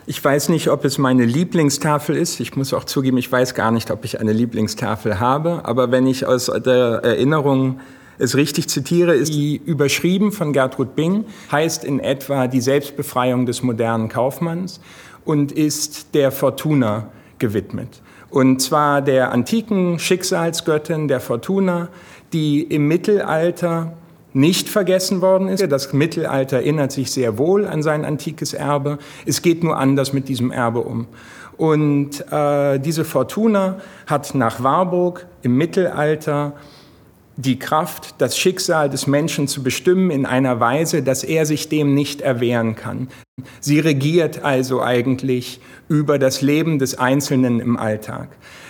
Ich 0.07 0.23
weiß 0.23 0.49
nicht, 0.49 0.69
ob 0.69 0.85
es 0.85 0.99
meine 0.99 1.25
Lieblingstafel 1.25 2.15
ist. 2.15 2.39
Ich 2.39 2.55
muss 2.55 2.73
auch 2.75 2.83
zugeben, 2.83 3.17
ich 3.17 3.31
weiß 3.31 3.55
gar 3.55 3.71
nicht, 3.71 3.89
ob 3.89 4.05
ich 4.05 4.19
eine 4.19 4.33
Lieblingstafel 4.33 5.19
habe. 5.19 5.65
Aber 5.65 5.91
wenn 5.91 6.05
ich 6.05 6.27
aus 6.27 6.45
der 6.45 7.01
Erinnerung 7.03 7.79
es 8.19 8.35
richtig 8.35 8.69
zitiere, 8.69 9.15
ist 9.15 9.33
die 9.33 9.59
überschrieben 9.65 10.31
von 10.31 10.53
Gertrud 10.53 10.95
Bing, 10.95 11.25
heißt 11.51 11.83
in 11.83 11.99
etwa 11.99 12.47
die 12.47 12.61
Selbstbefreiung 12.61 13.47
des 13.47 13.63
modernen 13.63 14.07
Kaufmanns 14.07 14.79
und 15.25 15.51
ist 15.51 16.13
der 16.13 16.31
Fortuna 16.31 17.09
gewidmet. 17.39 18.01
Und 18.29 18.61
zwar 18.61 19.01
der 19.01 19.31
antiken 19.31 19.97
Schicksalsgöttin 19.97 21.07
der 21.07 21.19
Fortuna, 21.19 21.89
die 22.31 22.61
im 22.61 22.87
Mittelalter 22.87 23.93
nicht 24.35 24.67
vergessen 24.67 25.21
worden 25.21 25.47
ist. 25.47 25.65
Das 25.71 25.93
Mittelalter 25.93 26.57
erinnert 26.57 26.91
sich 26.91 27.09
sehr 27.09 27.37
wohl 27.37 27.65
an 27.65 27.81
sein 27.81 28.03
antikes 28.03 28.53
Erbe. 28.53 28.99
Es 29.25 29.41
geht 29.41 29.63
nur 29.63 29.77
anders 29.77 30.11
mit 30.11 30.27
diesem 30.27 30.51
Erbe 30.51 30.81
um. 30.81 31.07
Und 31.55 32.29
äh, 32.31 32.77
diese 32.79 33.05
Fortuna 33.05 33.77
hat 34.07 34.35
nach 34.35 34.61
Warburg 34.61 35.25
im 35.41 35.55
Mittelalter 35.57 36.53
die 37.37 37.59
Kraft, 37.59 38.15
das 38.19 38.37
Schicksal 38.37 38.89
des 38.89 39.07
Menschen 39.07 39.47
zu 39.47 39.61
bestimmen 39.61 40.09
in 40.09 40.25
einer 40.25 40.59
Weise, 40.59 41.03
dass 41.03 41.23
er 41.23 41.45
sich 41.45 41.67
dem 41.67 41.93
nicht 41.93 42.21
erwehren 42.21 42.75
kann. 42.75 43.09
Sie 43.59 43.79
regiert 43.79 44.43
also 44.43 44.81
eigentlich 44.81 45.59
über 45.89 46.17
das 46.17 46.41
Leben 46.41 46.79
des 46.79 46.97
Einzelnen 46.97 47.59
im 47.59 47.77
Alltag. 47.77 48.29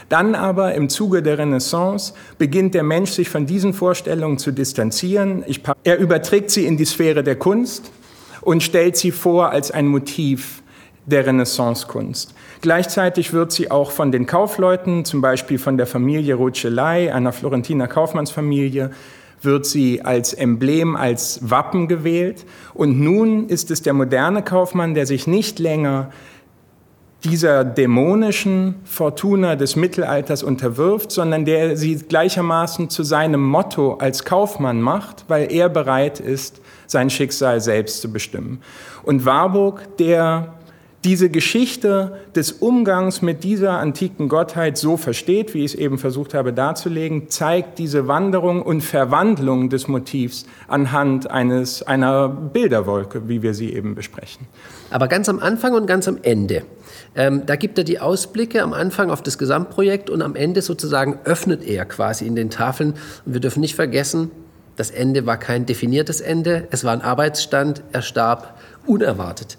Dann 0.09 0.35
aber 0.35 0.75
im 0.75 0.89
Zuge 0.89 1.23
der 1.23 1.37
Renaissance 1.37 2.13
beginnt 2.37 2.73
der 2.73 2.83
Mensch 2.83 3.11
sich 3.11 3.29
von 3.29 3.45
diesen 3.45 3.73
Vorstellungen 3.73 4.37
zu 4.37 4.51
distanzieren. 4.51 5.43
Er 5.83 5.97
überträgt 5.97 6.51
sie 6.51 6.65
in 6.65 6.77
die 6.77 6.85
Sphäre 6.85 7.23
der 7.23 7.37
Kunst 7.37 7.91
und 8.41 8.61
stellt 8.61 8.97
sie 8.97 9.11
vor 9.11 9.49
als 9.49 9.71
ein 9.71 9.87
Motiv 9.87 10.61
der 11.05 11.25
Renaissancekunst. 11.25 12.33
Gleichzeitig 12.65 13.31
wird 13.31 13.51
sie 13.51 13.69
auch 13.69 13.91
von 13.91 14.11
den 14.11 14.25
Kaufleuten, 14.25 15.05
zum 15.05 15.21
Beispiel 15.21 15.59
von 15.59 15.77
der 15.77 15.85
Familie 15.85 16.33
Rucellai, 16.33 17.13
einer 17.13 17.31
Florentiner 17.31 17.87
Kaufmannsfamilie, 17.87 18.89
wird 19.43 19.67
sie 19.67 20.01
als 20.01 20.33
Emblem, 20.33 20.95
als 20.95 21.47
Wappen 21.47 21.87
gewählt. 21.87 22.43
Und 22.73 22.99
nun 22.99 23.49
ist 23.49 23.69
es 23.69 23.83
der 23.83 23.93
moderne 23.93 24.41
Kaufmann, 24.41 24.95
der 24.95 25.05
sich 25.05 25.27
nicht 25.27 25.59
länger 25.59 26.09
dieser 27.23 27.63
dämonischen 27.63 28.73
Fortuna 28.83 29.55
des 29.55 29.75
Mittelalters 29.75 30.41
unterwirft, 30.41 31.11
sondern 31.11 31.45
der 31.45 31.77
sie 31.77 31.97
gleichermaßen 31.97 32.89
zu 32.89 33.03
seinem 33.03 33.47
Motto 33.47 33.93
als 33.97 34.25
Kaufmann 34.25 34.81
macht, 34.81 35.25
weil 35.27 35.51
er 35.51 35.69
bereit 35.69 36.19
ist, 36.19 36.61
sein 36.87 37.11
Schicksal 37.11 37.61
selbst 37.61 38.01
zu 38.01 38.11
bestimmen. 38.11 38.59
Und 39.03 39.23
Warburg, 39.23 39.97
der 39.99 40.54
diese 41.05 41.29
Geschichte 41.29 42.19
des 42.35 42.51
Umgangs 42.51 43.21
mit 43.21 43.43
dieser 43.43 43.77
antiken 43.77 44.27
Gottheit 44.27 44.75
so 44.75 44.97
versteht, 44.97 45.53
wie 45.53 45.63
ich 45.63 45.73
es 45.73 45.75
eben 45.75 45.99
versucht 45.99 46.33
habe 46.33 46.51
darzulegen, 46.51 47.29
zeigt 47.29 47.77
diese 47.77 48.07
Wanderung 48.07 48.63
und 48.63 48.81
Verwandlung 48.81 49.69
des 49.69 49.87
Motivs 49.87 50.45
anhand 50.67 51.29
eines, 51.29 51.83
einer 51.83 52.27
Bilderwolke, 52.27 53.29
wie 53.29 53.43
wir 53.43 53.53
sie 53.53 53.71
eben 53.71 53.93
besprechen. 53.93 54.47
Aber 54.89 55.07
ganz 55.07 55.29
am 55.29 55.39
Anfang 55.39 55.73
und 55.73 55.85
ganz 55.85 56.07
am 56.07 56.17
Ende. 56.23 56.63
Ähm, 57.15 57.43
da 57.45 57.55
gibt 57.55 57.77
er 57.77 57.83
die 57.83 57.99
Ausblicke 57.99 58.63
am 58.63 58.73
Anfang 58.73 59.11
auf 59.11 59.21
das 59.21 59.37
Gesamtprojekt 59.37 60.09
und 60.09 60.23
am 60.23 60.35
Ende 60.35 60.63
sozusagen 60.63 61.19
öffnet 61.23 61.63
er 61.63 61.85
quasi 61.85 62.25
in 62.25 62.35
den 62.35 62.49
Tafeln. 62.49 62.95
Und 63.25 63.33
wir 63.33 63.41
dürfen 63.41 63.61
nicht 63.61 63.75
vergessen, 63.75 64.31
das 64.75 64.89
Ende 64.89 65.27
war 65.27 65.37
kein 65.37 65.67
definiertes 65.67 66.19
Ende, 66.19 66.67
es 66.71 66.83
war 66.83 66.93
ein 66.93 67.01
Arbeitsstand, 67.01 67.83
er 67.91 68.01
starb 68.01 68.57
unerwartet. 68.87 69.57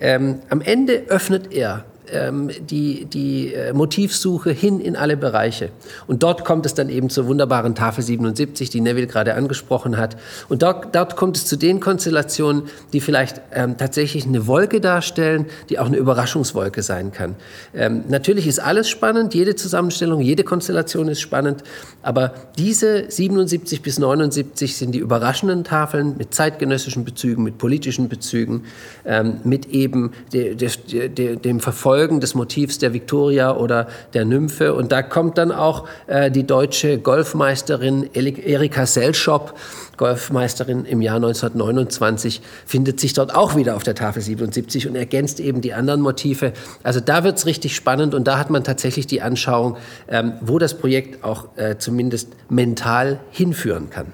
Ähm, 0.00 0.40
am 0.48 0.60
Ende 0.60 1.04
öffnet 1.08 1.52
er 1.52 1.84
ähm, 2.12 2.50
die, 2.60 3.04
die 3.04 3.54
äh, 3.54 3.72
Motivsuche 3.72 4.50
hin 4.50 4.80
in 4.80 4.96
alle 4.96 5.16
Bereiche. 5.16 5.70
Und 6.06 6.22
dort 6.22 6.44
kommt 6.44 6.66
es 6.66 6.74
dann 6.74 6.88
eben 6.88 7.10
zur 7.10 7.26
wunderbaren 7.26 7.74
Tafel 7.74 8.02
77, 8.02 8.70
die 8.70 8.80
Neville 8.80 9.06
gerade 9.06 9.34
angesprochen 9.34 9.96
hat. 9.96 10.16
Und 10.48 10.62
dort, 10.62 10.94
dort 10.94 11.16
kommt 11.16 11.36
es 11.36 11.46
zu 11.46 11.56
den 11.56 11.80
Konstellationen, 11.80 12.64
die 12.92 13.00
vielleicht 13.00 13.40
ähm, 13.52 13.76
tatsächlich 13.76 14.26
eine 14.26 14.46
Wolke 14.46 14.80
darstellen, 14.80 15.46
die 15.68 15.78
auch 15.78 15.86
eine 15.86 15.96
Überraschungswolke 15.96 16.82
sein 16.82 17.12
kann. 17.12 17.34
Ähm, 17.74 18.04
natürlich 18.08 18.46
ist 18.46 18.58
alles 18.58 18.88
spannend, 18.88 19.34
jede 19.34 19.54
Zusammenstellung, 19.56 20.20
jede 20.20 20.44
Konstellation 20.44 21.08
ist 21.08 21.20
spannend, 21.20 21.62
aber 22.02 22.32
diese 22.56 23.10
77 23.10 23.82
bis 23.82 23.98
79 23.98 24.76
sind 24.76 24.92
die 24.92 24.98
überraschenden 24.98 25.64
Tafeln 25.64 26.16
mit 26.16 26.34
zeitgenössischen 26.34 27.04
Bezügen, 27.04 27.42
mit 27.42 27.58
politischen 27.58 28.08
Bezügen, 28.08 28.64
ähm, 29.04 29.40
mit 29.44 29.66
eben 29.66 30.12
de, 30.32 30.54
de, 30.54 31.08
de, 31.08 31.36
dem 31.36 31.60
Verfolgen 31.60 31.97
Folgen 31.98 32.20
des 32.20 32.36
Motivs 32.36 32.78
der 32.78 32.92
Victoria 32.92 33.56
oder 33.56 33.88
der 34.14 34.24
Nymphe. 34.24 34.72
Und 34.72 34.92
da 34.92 35.02
kommt 35.02 35.36
dann 35.36 35.50
auch 35.50 35.88
äh, 36.06 36.30
die 36.30 36.46
deutsche 36.46 36.96
Golfmeisterin 36.98 38.08
Erika 38.14 38.86
Selschop, 38.86 39.58
Golfmeisterin 39.96 40.84
im 40.84 41.02
Jahr 41.02 41.16
1929, 41.16 42.40
findet 42.66 43.00
sich 43.00 43.14
dort 43.14 43.34
auch 43.34 43.56
wieder 43.56 43.74
auf 43.74 43.82
der 43.82 43.96
Tafel 43.96 44.22
77 44.22 44.86
und 44.86 44.94
ergänzt 44.94 45.40
eben 45.40 45.60
die 45.60 45.74
anderen 45.74 46.00
Motive. 46.00 46.52
Also 46.84 47.00
da 47.00 47.24
wird 47.24 47.38
es 47.38 47.46
richtig 47.46 47.74
spannend 47.74 48.14
und 48.14 48.28
da 48.28 48.38
hat 48.38 48.48
man 48.48 48.62
tatsächlich 48.62 49.08
die 49.08 49.20
Anschauung, 49.20 49.76
ähm, 50.06 50.34
wo 50.40 50.60
das 50.60 50.78
Projekt 50.78 51.24
auch 51.24 51.48
äh, 51.56 51.78
zumindest 51.78 52.28
mental 52.48 53.18
hinführen 53.32 53.90
kann. 53.90 54.06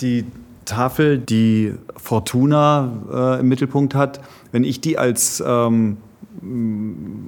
Die 0.00 0.26
Tafel, 0.64 1.18
die 1.18 1.74
Fortuna 1.96 3.36
äh, 3.36 3.40
im 3.40 3.46
Mittelpunkt 3.46 3.94
hat, 3.94 4.20
wenn 4.50 4.64
ich 4.64 4.80
die 4.80 4.98
als 4.98 5.40
ähm, 5.46 5.98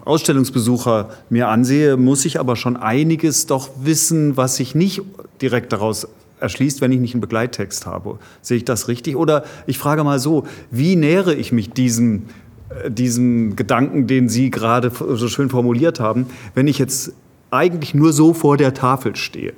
Ausstellungsbesucher 0.05 1.11
mir 1.31 1.49
ansehe, 1.49 1.97
muss 1.97 2.25
ich 2.25 2.41
aber 2.41 2.57
schon 2.57 2.77
einiges 2.77 3.47
doch 3.47 3.71
wissen, 3.81 4.37
was 4.37 4.57
sich 4.57 4.75
nicht 4.75 5.03
direkt 5.41 5.73
daraus 5.73 6.09
erschließt, 6.41 6.81
wenn 6.81 6.93
ich 6.93 7.01
nicht 7.01 7.15
einen 7.15 7.21
Begleittext 7.21 7.87
habe. 7.87 8.19
Sehe 8.43 8.59
ich 8.59 8.65
das 8.65 8.89
richtig? 8.89 9.17
Oder 9.17 9.45
ich 9.67 9.79
frage 9.79 10.05
mal 10.05 10.19
so, 10.19 10.45
wie 10.71 10.97
nähere 10.97 11.35
ich 11.35 11.53
mich 11.53 11.71
diesem, 11.71 12.25
äh, 12.69 12.91
diesem 12.91 13.57
Gedanken, 13.57 14.07
den 14.07 14.29
Sie 14.29 14.51
gerade 14.51 14.91
so 14.91 15.29
schön 15.29 15.49
formuliert 15.49 16.01
haben, 16.01 16.27
wenn 16.55 16.67
ich 16.67 16.79
jetzt 16.79 17.13
eigentlich 17.51 17.95
nur 17.95 18.13
so 18.13 18.35
vor 18.35 18.57
der 18.57 18.75
Tafel 18.75 19.17
stehe? 19.17 19.55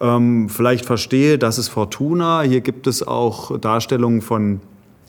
Ähm, 0.00 0.48
vielleicht 0.48 0.86
verstehe, 0.86 1.36
das 1.36 1.58
ist 1.58 1.68
Fortuna. 1.68 2.42
Hier 2.42 2.60
gibt 2.60 2.86
es 2.86 3.06
auch 3.06 3.58
Darstellungen 3.58 4.22
von 4.22 4.60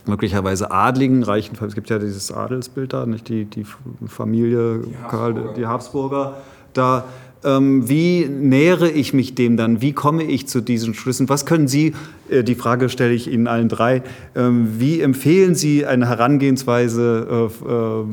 möglicherweise 0.06 0.72
adligen, 0.72 1.24
reichen, 1.24 1.58
es 1.66 1.76
gibt 1.76 1.90
ja 1.90 2.00
dieses 2.00 2.32
Adelsbild 2.32 2.94
da, 2.94 3.06
nicht? 3.06 3.30
Die, 3.30 3.46
die 3.46 3.66
Familie, 4.08 4.80
die 4.80 4.98
Habsburger. 4.98 5.54
die 5.54 5.68
Habsburger 5.68 6.38
da 6.74 7.04
wie 7.44 8.28
nähere 8.28 8.90
ich 8.90 9.14
mich 9.14 9.34
dem 9.34 9.58
dann? 9.58 9.82
Wie 9.82 9.94
komme 9.94 10.24
ich 10.24 10.48
zu 10.48 10.62
diesen 10.62 10.94
Schlüssen? 10.94 11.28
Was 11.28 11.46
können 11.46 11.68
Sie, 11.68 11.94
äh, 12.30 12.44
die 12.44 12.56
Frage 12.56 12.90
stelle 12.90 13.14
ich 13.14 13.32
Ihnen 13.32 13.48
allen 13.48 13.68
drei, 13.68 14.04
ähm, 14.36 14.80
wie 14.80 15.02
empfehlen 15.02 15.56
Sie 15.56 15.86
eine 15.86 16.08
Herangehensweise, 16.08 17.50
äh, 17.66 17.72
äh, 17.72 18.06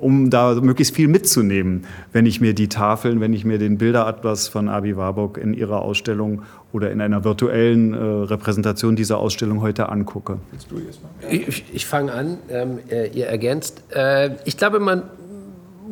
um 0.00 0.30
da 0.30 0.54
möglichst 0.54 0.96
viel 0.96 1.08
mitzunehmen, 1.08 1.84
wenn 2.12 2.26
ich 2.26 2.40
mir 2.40 2.54
die 2.54 2.68
Tafeln, 2.68 3.20
wenn 3.20 3.32
ich 3.32 3.44
mir 3.44 3.58
den 3.58 3.78
Bilderatlas 3.78 4.48
von 4.48 4.68
Abi 4.68 4.96
Warburg 4.96 5.38
in 5.38 5.54
Ihrer 5.54 5.82
Ausstellung 5.82 6.42
oder 6.72 6.90
in 6.90 7.00
einer 7.00 7.24
virtuellen 7.24 7.94
äh, 7.94 7.98
Repräsentation 7.98 8.96
dieser 8.96 9.18
Ausstellung 9.18 9.60
heute 9.60 9.88
angucke? 9.88 10.38
Ich, 11.30 11.64
ich 11.72 11.86
fange 11.86 12.12
an, 12.12 12.38
ähm, 12.50 12.78
äh, 12.90 13.08
ihr 13.08 13.26
ergänzt. 13.26 13.82
Äh, 13.90 14.30
ich 14.44 14.56
glaube, 14.56 14.80
man 14.80 15.04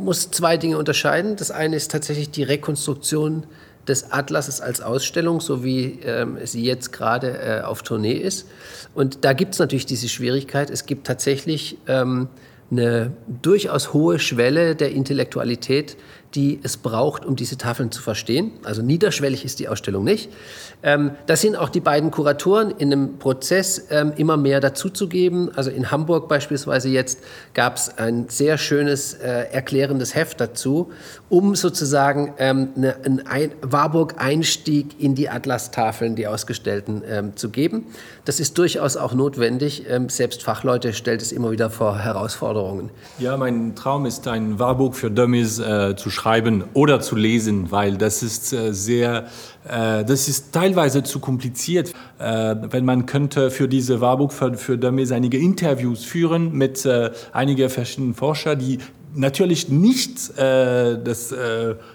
muss 0.04 0.30
zwei 0.30 0.56
Dinge 0.56 0.78
unterscheiden. 0.78 1.36
Das 1.36 1.50
eine 1.50 1.76
ist 1.76 1.90
tatsächlich 1.90 2.30
die 2.30 2.42
Rekonstruktion 2.42 3.44
des 3.88 4.12
Atlases 4.12 4.60
als 4.60 4.80
Ausstellung, 4.80 5.40
so 5.40 5.64
wie 5.64 5.98
ähm, 6.04 6.38
sie 6.44 6.64
jetzt 6.64 6.92
gerade 6.92 7.38
äh, 7.38 7.60
auf 7.62 7.82
Tournee 7.82 8.14
ist. 8.14 8.48
Und 8.94 9.24
da 9.24 9.32
gibt 9.32 9.54
es 9.54 9.58
natürlich 9.58 9.86
diese 9.86 10.08
Schwierigkeit. 10.08 10.70
Es 10.70 10.86
gibt 10.86 11.06
tatsächlich 11.06 11.78
ähm, 11.86 12.28
eine 12.70 13.12
durchaus 13.42 13.92
hohe 13.92 14.18
Schwelle 14.18 14.74
der 14.74 14.92
Intellektualität, 14.92 15.96
die 16.34 16.58
es 16.62 16.76
braucht, 16.76 17.24
um 17.24 17.36
diese 17.36 17.56
Tafeln 17.56 17.92
zu 17.92 18.02
verstehen. 18.02 18.52
Also 18.64 18.82
niederschwellig 18.82 19.44
ist 19.44 19.60
die 19.60 19.68
Ausstellung 19.68 20.02
nicht. 20.02 20.30
Ähm, 20.82 21.12
das 21.26 21.40
sind 21.40 21.56
auch 21.56 21.68
die 21.68 21.80
beiden 21.80 22.10
Kuratoren 22.10 22.72
in 22.72 22.92
einem 22.92 23.18
Prozess 23.18 23.86
ähm, 23.90 24.12
immer 24.16 24.36
mehr 24.36 24.60
dazuzugeben. 24.60 25.56
Also 25.56 25.70
in 25.70 25.90
Hamburg 25.90 26.28
beispielsweise 26.28 26.88
jetzt 26.88 27.20
gab 27.54 27.76
es 27.76 27.98
ein 27.98 28.28
sehr 28.28 28.58
schönes 28.58 29.14
äh, 29.14 29.44
erklärendes 29.52 30.14
Heft 30.14 30.40
dazu, 30.40 30.90
um 31.28 31.54
sozusagen 31.54 32.34
ähm, 32.38 32.70
eine, 32.76 32.96
ein 33.26 33.52
Warburg-Einstieg 33.62 35.00
in 35.00 35.14
die 35.14 35.28
Atlas-Tafeln, 35.28 36.16
die 36.16 36.26
ausgestellten, 36.26 37.02
ähm, 37.08 37.36
zu 37.36 37.50
geben. 37.50 37.86
Das 38.24 38.40
ist 38.40 38.58
durchaus 38.58 38.96
auch 38.96 39.14
notwendig. 39.14 39.84
Ähm, 39.88 40.08
selbst 40.08 40.42
Fachleute 40.42 40.94
stellt 40.94 41.22
es 41.22 41.30
immer 41.30 41.52
wieder 41.52 41.70
vor 41.70 41.98
Herausforderungen. 41.98 42.90
Ja, 43.18 43.36
mein 43.36 43.76
Traum 43.76 44.04
ist, 44.04 44.26
ein 44.26 44.58
Warburg 44.58 44.96
für 44.96 45.10
Dummies 45.10 45.58
äh, 45.60 45.94
zu 45.94 46.10
schreiben 46.10 46.23
oder 46.72 47.00
zu 47.00 47.16
lesen, 47.16 47.70
weil 47.70 47.98
das 47.98 48.22
ist 48.22 48.52
äh, 48.52 48.72
sehr, 48.72 49.26
äh, 49.68 50.04
das 50.04 50.26
ist 50.26 50.52
teilweise 50.52 51.02
zu 51.02 51.20
kompliziert. 51.20 51.92
Äh, 52.18 52.56
wenn 52.70 52.84
man 52.84 53.04
könnte 53.04 53.50
für 53.50 53.68
diese 53.68 54.00
Warburg 54.00 54.32
für, 54.32 54.54
für 54.54 54.78
Dummies 54.78 55.12
einige 55.12 55.36
Interviews 55.36 56.04
führen 56.04 56.52
mit 56.52 56.88
einigen 57.32 57.68
verschiedenen 57.68 58.14
Forschern, 58.14 58.58
die 58.58 58.78
natürlich 59.14 59.68
nicht 59.68 60.38
das, 60.38 61.34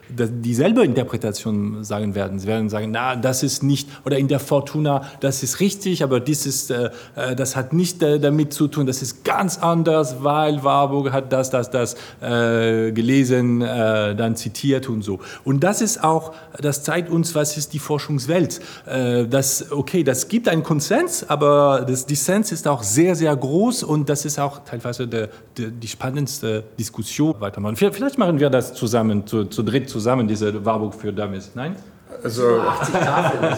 dieselbe 0.09 0.83
Interpretation 0.83 1.83
sagen 1.83 2.15
werden. 2.15 2.39
Sie 2.39 2.47
werden 2.47 2.69
sagen, 2.69 2.91
na, 2.91 3.15
das 3.15 3.43
ist 3.43 3.63
nicht, 3.63 3.87
oder 4.05 4.17
in 4.17 4.27
der 4.27 4.39
Fortuna, 4.39 5.03
das 5.19 5.43
ist 5.43 5.59
richtig, 5.59 6.03
aber 6.03 6.19
dies 6.19 6.45
ist, 6.45 6.71
äh, 6.71 6.89
äh 7.15 7.35
das 7.35 7.55
hat 7.55 7.73
nicht 7.73 8.01
äh, 8.01 8.19
damit 8.19 8.53
zu 8.53 8.67
tun, 8.67 8.85
das 8.85 9.01
ist 9.01 9.23
ganz 9.23 9.57
anders, 9.59 10.23
weil 10.23 10.63
Warburg 10.63 11.11
hat 11.11 11.31
das, 11.31 11.49
das, 11.49 11.69
das 11.69 11.95
äh, 12.21 12.91
gelesen, 12.91 13.61
äh, 13.61 14.15
dann 14.15 14.35
zitiert 14.35 14.89
und 14.89 15.03
so. 15.03 15.19
Und 15.43 15.63
das 15.63 15.81
ist 15.81 16.03
auch, 16.03 16.33
das 16.59 16.83
zeigt 16.83 17.09
uns, 17.09 17.35
was 17.35 17.57
ist 17.57 17.73
die 17.73 17.79
Forschungswelt. 17.79 18.59
Äh, 18.85 19.27
das, 19.27 19.71
okay, 19.71 20.03
das 20.03 20.27
gibt 20.27 20.47
einen 20.47 20.63
Konsens, 20.63 21.27
aber 21.29 21.85
das 21.87 22.05
Dissens 22.05 22.51
ist 22.51 22.67
auch 22.67 22.83
sehr, 22.83 23.15
sehr 23.15 23.35
groß 23.35 23.83
und 23.83 24.09
das 24.09 24.25
ist 24.25 24.39
auch 24.39 24.63
teilweise 24.65 25.07
der, 25.07 25.29
der, 25.57 25.69
die 25.69 25.87
spannendste 25.87 26.63
Diskussion 26.77 27.35
weitermachen. 27.39 27.75
Vielleicht 27.75 28.17
machen 28.17 28.39
wir 28.39 28.49
das 28.49 28.73
zusammen, 28.73 29.25
zu, 29.27 29.45
zu 29.45 29.63
dritt 29.63 29.89
zusammen, 29.89 29.98
diese 30.27 30.65
Warburg 30.65 30.93
für 30.93 31.13
Dummies. 31.13 31.51
Nein? 31.55 31.75
Also, 32.23 32.59
80 32.59 32.93
Tafeln. 32.99 33.55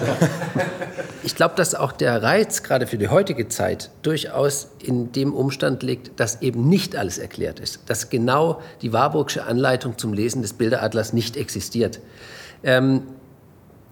Ich 1.24 1.36
glaube, 1.36 1.56
dass 1.56 1.74
auch 1.74 1.92
der 1.92 2.22
Reiz 2.22 2.64
gerade 2.64 2.88
für 2.88 2.98
die 2.98 3.08
heutige 3.08 3.48
Zeit 3.48 3.92
durchaus 4.02 4.70
in 4.80 5.12
dem 5.12 5.34
Umstand 5.34 5.84
liegt, 5.84 6.20
dass 6.20 6.42
eben 6.42 6.68
nicht 6.68 6.96
alles 6.96 7.18
erklärt 7.18 7.60
ist, 7.60 7.82
dass 7.88 8.10
genau 8.10 8.62
die 8.82 8.92
Warburgsche 8.92 9.46
Anleitung 9.46 9.98
zum 9.98 10.14
Lesen 10.14 10.42
des 10.42 10.54
Bilderatlas 10.54 11.14
nicht 11.14 11.38
existiert. 11.38 12.00
Ähm, 12.64 13.04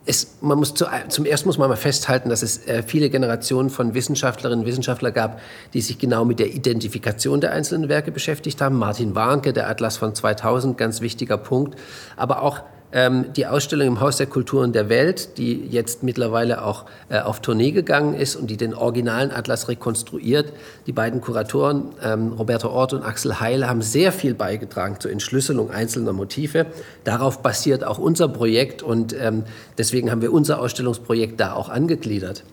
es, 0.10 0.38
man 0.42 0.58
muss 0.58 0.74
zu, 0.74 0.88
zum 1.10 1.26
ersten 1.26 1.48
muss 1.48 1.60
man 1.60 1.70
mal 1.70 1.76
festhalten, 1.76 2.30
dass 2.30 2.42
es 2.42 2.66
äh, 2.66 2.82
viele 2.82 3.12
Generationen 3.12 3.70
von 3.70 3.94
Wissenschaftlerinnen 3.94 4.62
und 4.62 4.66
Wissenschaftlern 4.66 5.14
gab, 5.14 5.40
die 5.74 5.82
sich 5.82 6.00
genau 6.00 6.26
mit 6.26 6.40
der 6.40 6.48
Identifikation 6.48 7.42
der 7.42 7.52
einzelnen 7.52 7.90
Werke 7.90 8.12
beschäftigt 8.12 8.60
haben. 8.60 8.76
Martin 8.76 9.14
Warnke, 9.14 9.54
der 9.54 9.70
Atlas 9.70 9.98
von 9.98 10.16
2000, 10.16 10.80
ganz 10.80 11.02
wichtiger 11.02 11.38
Punkt. 11.38 11.80
Aber 12.18 12.42
auch 12.42 12.62
die 12.92 13.46
Ausstellung 13.46 13.88
im 13.88 14.00
Haus 14.00 14.18
der 14.18 14.26
Kulturen 14.26 14.74
der 14.74 14.90
Welt, 14.90 15.38
die 15.38 15.68
jetzt 15.68 16.02
mittlerweile 16.02 16.64
auch 16.64 16.86
äh, 17.10 17.20
auf 17.20 17.40
Tournee 17.40 17.72
gegangen 17.72 18.16
ist 18.16 18.36
und 18.36 18.50
die 18.50 18.58
den 18.58 18.74
originalen 18.74 19.30
Atlas 19.30 19.68
rekonstruiert. 19.68 20.52
Die 20.88 20.92
beiden 20.92 21.22
Kuratoren, 21.22 21.90
ähm, 22.04 22.34
Roberto 22.34 22.68
Ort 22.70 22.94
und 22.94 23.04
Axel 23.04 23.40
Heil, 23.40 23.68
haben 23.68 23.84
sehr 23.84 24.12
viel 24.12 24.34
beigetragen 24.34 24.98
zur 25.00 25.12
Entschlüsselung 25.12 25.70
einzelner 25.70 26.14
Motive. 26.14 26.66
Darauf 27.04 27.44
basiert 27.44 27.84
auch 27.84 28.00
unser 28.00 28.28
Projekt 28.28 28.82
und 28.82 29.14
ähm, 29.14 29.44
deswegen 29.78 30.10
haben 30.10 30.24
wir 30.24 30.34
unser 30.34 30.60
Ausstellungsprojekt 30.60 31.40
da 31.40 31.54
auch 31.54 31.70
angegliedert. 31.70 32.44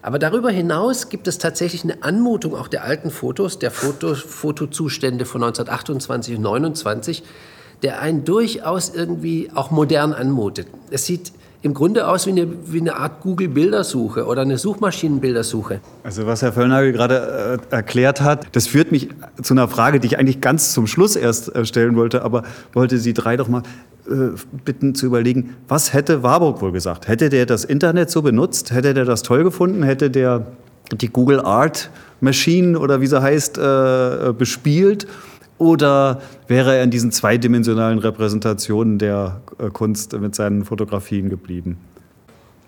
Aber 0.00 0.18
darüber 0.18 0.50
hinaus 0.50 1.10
gibt 1.10 1.28
es 1.28 1.36
tatsächlich 1.36 1.84
eine 1.84 2.02
Anmutung 2.02 2.56
auch 2.56 2.68
der 2.68 2.84
alten 2.84 3.10
Fotos, 3.10 3.58
der 3.58 3.70
Foto, 3.70 4.14
Fotozustände 4.14 5.26
von 5.26 5.42
1928 5.44 6.36
und 6.36 6.46
1929, 6.46 7.22
der 7.82 8.00
einen 8.00 8.24
durchaus 8.24 8.94
irgendwie 8.94 9.50
auch 9.54 9.70
modern 9.70 10.12
anmutet. 10.12 10.68
Es 10.90 11.06
sieht 11.06 11.32
im 11.62 11.74
Grunde 11.74 12.08
aus 12.08 12.26
wie 12.26 12.30
eine, 12.30 12.48
wie 12.66 12.80
eine 12.80 12.96
Art 12.96 13.20
Google-Bildersuche 13.20 14.26
oder 14.26 14.42
eine 14.42 14.58
Suchmaschinenbildersuche. 14.58 15.80
Also 16.02 16.26
was 16.26 16.42
Herr 16.42 16.52
Völlnagel 16.52 16.92
gerade 16.92 17.60
äh, 17.70 17.74
erklärt 17.74 18.20
hat, 18.20 18.46
das 18.52 18.66
führt 18.66 18.90
mich 18.90 19.08
zu 19.40 19.54
einer 19.54 19.68
Frage, 19.68 20.00
die 20.00 20.08
ich 20.08 20.18
eigentlich 20.18 20.40
ganz 20.40 20.72
zum 20.72 20.88
Schluss 20.88 21.14
erst 21.14 21.54
äh, 21.54 21.64
stellen 21.64 21.94
wollte, 21.94 22.24
aber 22.24 22.42
wollte 22.72 22.98
Sie 22.98 23.14
drei 23.14 23.36
doch 23.36 23.46
mal 23.46 23.62
äh, 24.08 24.30
bitten 24.64 24.96
zu 24.96 25.06
überlegen, 25.06 25.54
was 25.68 25.92
hätte 25.92 26.24
Warburg 26.24 26.60
wohl 26.60 26.72
gesagt? 26.72 27.06
Hätte 27.06 27.28
der 27.28 27.46
das 27.46 27.64
Internet 27.64 28.10
so 28.10 28.22
benutzt? 28.22 28.72
Hätte 28.72 28.92
der 28.92 29.04
das 29.04 29.22
toll 29.22 29.44
gefunden? 29.44 29.84
Hätte 29.84 30.10
der 30.10 30.46
die 30.90 31.08
Google 31.08 31.40
Art 31.40 31.90
Machine 32.20 32.78
oder 32.78 33.00
wie 33.00 33.06
sie 33.06 33.22
heißt, 33.22 33.58
äh, 33.58 34.32
bespielt? 34.36 35.06
Oder 35.58 36.20
wäre 36.48 36.76
er 36.76 36.82
in 36.82 36.90
diesen 36.90 37.12
zweidimensionalen 37.12 37.98
Repräsentationen 37.98 38.98
der 38.98 39.40
äh, 39.58 39.68
Kunst 39.70 40.18
mit 40.18 40.34
seinen 40.34 40.64
Fotografien 40.64 41.28
geblieben? 41.28 41.78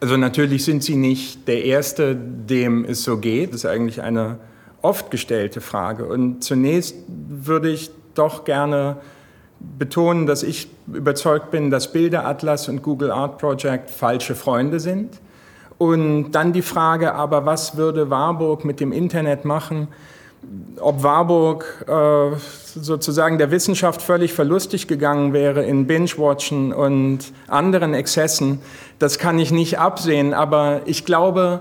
Also 0.00 0.16
natürlich 0.16 0.64
sind 0.64 0.82
Sie 0.82 0.96
nicht 0.96 1.48
der 1.48 1.64
Erste, 1.64 2.14
dem 2.14 2.84
es 2.84 3.04
so 3.04 3.16
geht. 3.16 3.50
Das 3.50 3.64
ist 3.64 3.66
eigentlich 3.66 4.02
eine 4.02 4.38
oft 4.82 5.10
gestellte 5.10 5.60
Frage. 5.60 6.04
Und 6.04 6.44
zunächst 6.44 6.96
würde 7.08 7.70
ich 7.70 7.90
doch 8.14 8.44
gerne 8.44 8.98
betonen, 9.78 10.26
dass 10.26 10.42
ich 10.42 10.68
überzeugt 10.86 11.50
bin, 11.50 11.70
dass 11.70 11.90
Bilderatlas 11.90 12.68
und 12.68 12.82
Google 12.82 13.10
Art 13.10 13.38
Project 13.38 13.90
falsche 13.90 14.34
Freunde 14.34 14.78
sind. 14.78 15.20
Und 15.78 16.32
dann 16.32 16.52
die 16.52 16.62
Frage, 16.62 17.14
aber 17.14 17.46
was 17.46 17.76
würde 17.76 18.10
Warburg 18.10 18.64
mit 18.64 18.80
dem 18.80 18.92
Internet 18.92 19.44
machen? 19.44 19.88
Ob 20.80 21.02
Warburg 21.02 21.86
äh, 21.88 22.36
sozusagen 22.74 23.38
der 23.38 23.50
Wissenschaft 23.50 24.02
völlig 24.02 24.32
verlustig 24.32 24.88
gegangen 24.88 25.32
wäre 25.32 25.64
in 25.64 25.86
Binge-Watchen 25.86 26.72
und 26.72 27.32
anderen 27.48 27.94
Exzessen, 27.94 28.60
das 28.98 29.18
kann 29.18 29.38
ich 29.38 29.50
nicht 29.50 29.78
absehen. 29.78 30.34
Aber 30.34 30.82
ich 30.86 31.04
glaube, 31.04 31.60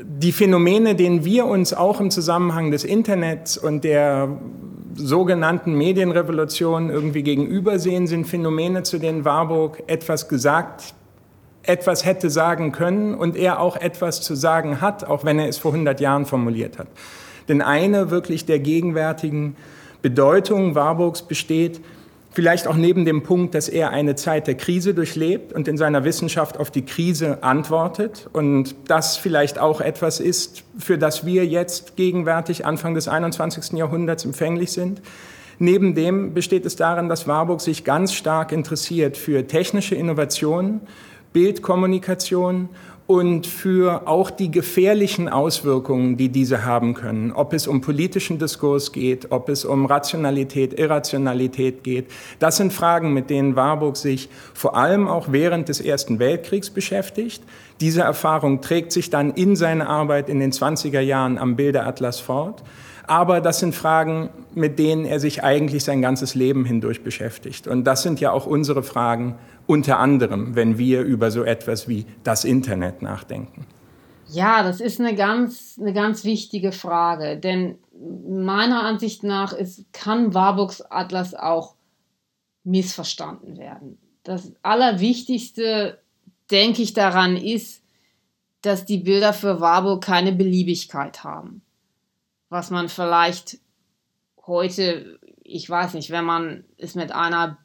die 0.00 0.32
Phänomene, 0.32 0.94
denen 0.94 1.24
wir 1.24 1.46
uns 1.46 1.74
auch 1.74 2.00
im 2.00 2.10
Zusammenhang 2.10 2.70
des 2.70 2.84
Internets 2.84 3.58
und 3.58 3.84
der 3.84 4.28
sogenannten 4.94 5.74
Medienrevolution 5.74 6.90
irgendwie 6.90 7.22
gegenübersehen, 7.22 8.06
sind 8.06 8.26
Phänomene, 8.26 8.82
zu 8.82 8.98
denen 8.98 9.24
Warburg 9.24 9.82
etwas 9.86 10.28
gesagt, 10.28 10.94
etwas 11.62 12.04
hätte 12.04 12.30
sagen 12.30 12.72
können 12.72 13.14
und 13.14 13.36
er 13.36 13.60
auch 13.60 13.76
etwas 13.76 14.20
zu 14.22 14.34
sagen 14.34 14.80
hat, 14.80 15.04
auch 15.04 15.24
wenn 15.24 15.38
er 15.38 15.48
es 15.48 15.58
vor 15.58 15.72
100 15.72 16.00
Jahren 16.00 16.24
formuliert 16.24 16.78
hat. 16.78 16.88
Denn 17.48 17.62
eine 17.62 18.10
wirklich 18.10 18.46
der 18.46 18.58
gegenwärtigen 18.58 19.56
Bedeutung 20.02 20.74
Warburgs 20.74 21.22
besteht, 21.22 21.80
vielleicht 22.30 22.68
auch 22.68 22.76
neben 22.76 23.04
dem 23.04 23.22
Punkt, 23.22 23.54
dass 23.54 23.68
er 23.68 23.90
eine 23.90 24.14
Zeit 24.14 24.46
der 24.46 24.54
Krise 24.54 24.94
durchlebt 24.94 25.52
und 25.52 25.66
in 25.66 25.76
seiner 25.76 26.04
Wissenschaft 26.04 26.58
auf 26.58 26.70
die 26.70 26.84
Krise 26.84 27.42
antwortet 27.42 28.28
und 28.32 28.76
das 28.86 29.16
vielleicht 29.16 29.58
auch 29.58 29.80
etwas 29.80 30.20
ist, 30.20 30.62
für 30.78 30.98
das 30.98 31.26
wir 31.26 31.46
jetzt 31.46 31.96
gegenwärtig 31.96 32.64
Anfang 32.64 32.94
des 32.94 33.08
21. 33.08 33.72
Jahrhunderts 33.72 34.24
empfänglich 34.24 34.70
sind. 34.70 35.00
Neben 35.58 35.96
dem 35.96 36.34
besteht 36.34 36.64
es 36.64 36.76
darin, 36.76 37.08
dass 37.08 37.26
Warburg 37.26 37.60
sich 37.60 37.82
ganz 37.82 38.12
stark 38.12 38.52
interessiert 38.52 39.16
für 39.16 39.48
technische 39.48 39.96
Innovationen, 39.96 40.82
Bildkommunikation 41.32 42.68
und 43.08 43.46
für 43.46 44.06
auch 44.06 44.30
die 44.30 44.50
gefährlichen 44.50 45.30
Auswirkungen, 45.30 46.18
die 46.18 46.28
diese 46.28 46.66
haben 46.66 46.92
können. 46.92 47.32
Ob 47.32 47.54
es 47.54 47.66
um 47.66 47.80
politischen 47.80 48.38
Diskurs 48.38 48.92
geht, 48.92 49.32
ob 49.32 49.48
es 49.48 49.64
um 49.64 49.86
Rationalität, 49.86 50.78
Irrationalität 50.78 51.82
geht. 51.82 52.10
Das 52.38 52.58
sind 52.58 52.70
Fragen, 52.70 53.14
mit 53.14 53.30
denen 53.30 53.56
Warburg 53.56 53.96
sich 53.96 54.28
vor 54.52 54.76
allem 54.76 55.08
auch 55.08 55.28
während 55.30 55.70
des 55.70 55.80
Ersten 55.80 56.18
Weltkriegs 56.18 56.68
beschäftigt. 56.68 57.42
Diese 57.80 58.02
Erfahrung 58.02 58.60
trägt 58.60 58.92
sich 58.92 59.08
dann 59.08 59.32
in 59.32 59.56
seine 59.56 59.88
Arbeit 59.88 60.28
in 60.28 60.38
den 60.38 60.52
20er 60.52 61.00
Jahren 61.00 61.38
am 61.38 61.56
Bilderatlas 61.56 62.20
fort. 62.20 62.62
Aber 63.08 63.40
das 63.40 63.58
sind 63.58 63.74
Fragen, 63.74 64.28
mit 64.54 64.78
denen 64.78 65.06
er 65.06 65.18
sich 65.18 65.42
eigentlich 65.42 65.82
sein 65.82 66.02
ganzes 66.02 66.34
Leben 66.34 66.64
hindurch 66.64 67.02
beschäftigt. 67.02 67.66
Und 67.66 67.84
das 67.84 68.02
sind 68.02 68.20
ja 68.20 68.32
auch 68.32 68.46
unsere 68.46 68.82
Fragen, 68.82 69.38
unter 69.66 69.98
anderem, 69.98 70.54
wenn 70.54 70.78
wir 70.78 71.02
über 71.02 71.30
so 71.30 71.42
etwas 71.42 71.88
wie 71.88 72.06
das 72.22 72.44
Internet 72.44 73.00
nachdenken? 73.00 73.66
Ja, 74.30 74.62
das 74.62 74.80
ist 74.80 75.00
eine 75.00 75.14
ganz, 75.14 75.78
eine 75.80 75.94
ganz 75.94 76.24
wichtige 76.24 76.70
Frage, 76.70 77.38
denn 77.38 77.78
meiner 78.28 78.82
Ansicht 78.82 79.22
nach 79.24 79.54
ist, 79.54 79.90
kann 79.92 80.34
Warburgs 80.34 80.82
Atlas 80.82 81.34
auch 81.34 81.74
missverstanden 82.62 83.56
werden. 83.56 83.98
Das 84.22 84.52
Allerwichtigste, 84.62 85.98
denke 86.50 86.82
ich, 86.82 86.92
daran 86.92 87.36
ist, 87.38 87.82
dass 88.60 88.84
die 88.84 88.98
Bilder 88.98 89.32
für 89.32 89.60
Warburg 89.60 90.04
keine 90.04 90.32
Beliebigkeit 90.32 91.24
haben. 91.24 91.62
Was 92.48 92.70
man 92.70 92.88
vielleicht 92.88 93.58
heute, 94.46 95.18
ich 95.42 95.68
weiß 95.68 95.94
nicht, 95.94 96.10
wenn 96.10 96.24
man 96.24 96.64
es 96.76 96.94
mit 96.94 97.12
einer 97.12 97.58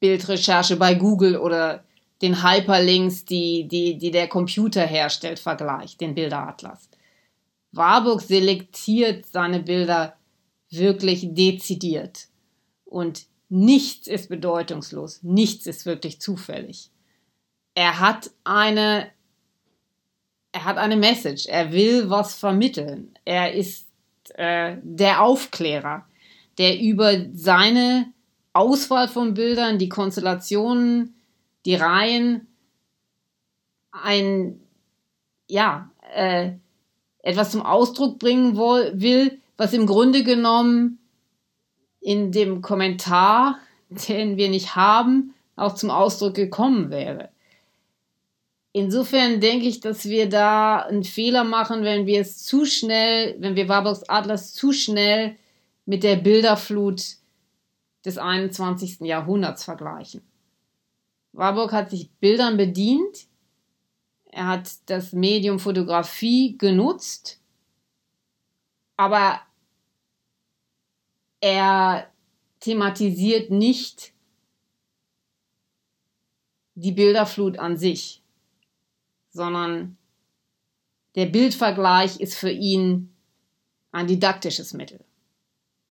Bildrecherche 0.00 0.76
bei 0.76 0.94
Google 0.94 1.36
oder 1.36 1.84
den 2.22 2.42
Hyperlinks, 2.42 3.24
die, 3.24 3.66
die, 3.66 3.96
die 3.96 4.10
der 4.10 4.28
Computer 4.28 4.84
herstellt, 4.84 5.38
vergleicht, 5.38 6.00
den 6.00 6.14
Bilderatlas. 6.14 6.88
Warburg 7.72 8.20
selektiert 8.20 9.26
seine 9.26 9.60
Bilder 9.60 10.16
wirklich 10.70 11.34
dezidiert. 11.34 12.28
Und 12.84 13.26
nichts 13.48 14.06
ist 14.06 14.28
bedeutungslos, 14.28 15.22
nichts 15.22 15.66
ist 15.66 15.86
wirklich 15.86 16.20
zufällig. 16.20 16.90
Er 17.74 18.00
hat 18.00 18.30
eine, 18.44 19.10
er 20.52 20.64
hat 20.64 20.76
eine 20.76 20.96
Message, 20.96 21.46
er 21.46 21.72
will 21.72 22.10
was 22.10 22.34
vermitteln. 22.34 23.14
Er 23.24 23.54
ist 23.54 23.89
äh, 24.36 24.76
der 24.82 25.22
Aufklärer, 25.22 26.06
der 26.58 26.80
über 26.80 27.12
seine 27.32 28.12
Auswahl 28.52 29.08
von 29.08 29.34
Bildern, 29.34 29.78
die 29.78 29.88
Konstellationen, 29.88 31.14
die 31.64 31.74
Reihen, 31.74 32.48
ein, 33.92 34.60
ja, 35.48 35.90
äh, 36.14 36.52
etwas 37.22 37.50
zum 37.50 37.62
Ausdruck 37.62 38.18
bringen 38.18 38.56
will, 38.56 39.40
was 39.56 39.72
im 39.72 39.86
Grunde 39.86 40.24
genommen 40.24 40.98
in 42.00 42.32
dem 42.32 42.62
Kommentar, 42.62 43.58
den 44.08 44.36
wir 44.36 44.48
nicht 44.48 44.74
haben, 44.76 45.34
auch 45.56 45.74
zum 45.74 45.90
Ausdruck 45.90 46.34
gekommen 46.34 46.90
wäre. 46.90 47.30
Insofern 48.72 49.40
denke 49.40 49.66
ich, 49.66 49.80
dass 49.80 50.04
wir 50.04 50.28
da 50.28 50.82
einen 50.82 51.02
Fehler 51.02 51.42
machen, 51.42 51.82
wenn 51.82 52.06
wir 52.06 52.20
es 52.20 52.44
zu 52.44 52.64
schnell, 52.64 53.34
wenn 53.40 53.56
wir 53.56 53.68
Warburgs 53.68 54.08
Atlas 54.08 54.54
zu 54.54 54.72
schnell 54.72 55.36
mit 55.86 56.04
der 56.04 56.16
Bilderflut 56.16 57.16
des 58.04 58.16
21. 58.16 59.00
Jahrhunderts 59.00 59.64
vergleichen. 59.64 60.22
Warburg 61.32 61.72
hat 61.72 61.90
sich 61.90 62.10
Bildern 62.20 62.56
bedient, 62.56 63.26
er 64.26 64.46
hat 64.46 64.70
das 64.86 65.12
Medium 65.12 65.58
Fotografie 65.58 66.56
genutzt, 66.56 67.40
aber 68.96 69.40
er 71.40 72.08
thematisiert 72.60 73.50
nicht 73.50 74.12
die 76.74 76.92
Bilderflut 76.92 77.58
an 77.58 77.76
sich. 77.76 78.19
Sondern 79.30 79.96
der 81.14 81.26
Bildvergleich 81.26 82.20
ist 82.20 82.34
für 82.34 82.50
ihn 82.50 83.14
ein 83.92 84.06
didaktisches 84.06 84.72
Mittel. 84.74 85.00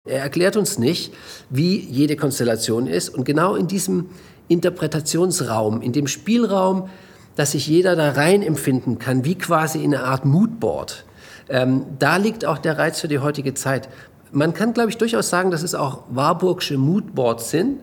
Er 0.05 0.21
erklärt 0.21 0.55
uns 0.55 0.79
nicht, 0.79 1.13
wie 1.49 1.77
jede 1.77 2.15
Konstellation 2.15 2.87
ist. 2.87 3.09
Und 3.09 3.25
genau 3.25 3.55
in 3.55 3.67
diesem 3.67 4.09
Interpretationsraum, 4.47 5.81
in 5.81 5.91
dem 5.91 6.07
Spielraum, 6.07 6.89
dass 7.35 7.51
sich 7.51 7.67
jeder 7.67 7.95
da 7.95 8.11
rein 8.11 8.41
empfinden 8.41 8.97
kann, 8.97 9.25
wie 9.25 9.35
quasi 9.35 9.83
in 9.83 9.93
einer 9.93 10.05
Art 10.05 10.25
Moodboard, 10.25 11.05
ähm, 11.49 11.85
da 11.97 12.17
liegt 12.17 12.45
auch 12.45 12.57
der 12.57 12.77
Reiz 12.77 12.99
für 12.99 13.07
die 13.07 13.19
heutige 13.19 13.53
Zeit. 13.53 13.89
Man 14.31 14.53
kann, 14.53 14.73
glaube 14.73 14.89
ich, 14.89 14.97
durchaus 14.97 15.29
sagen, 15.29 15.51
dass 15.51 15.63
es 15.63 15.75
auch 15.75 16.03
Warburgsche 16.09 16.77
Moodboards 16.77 17.49
sind, 17.49 17.81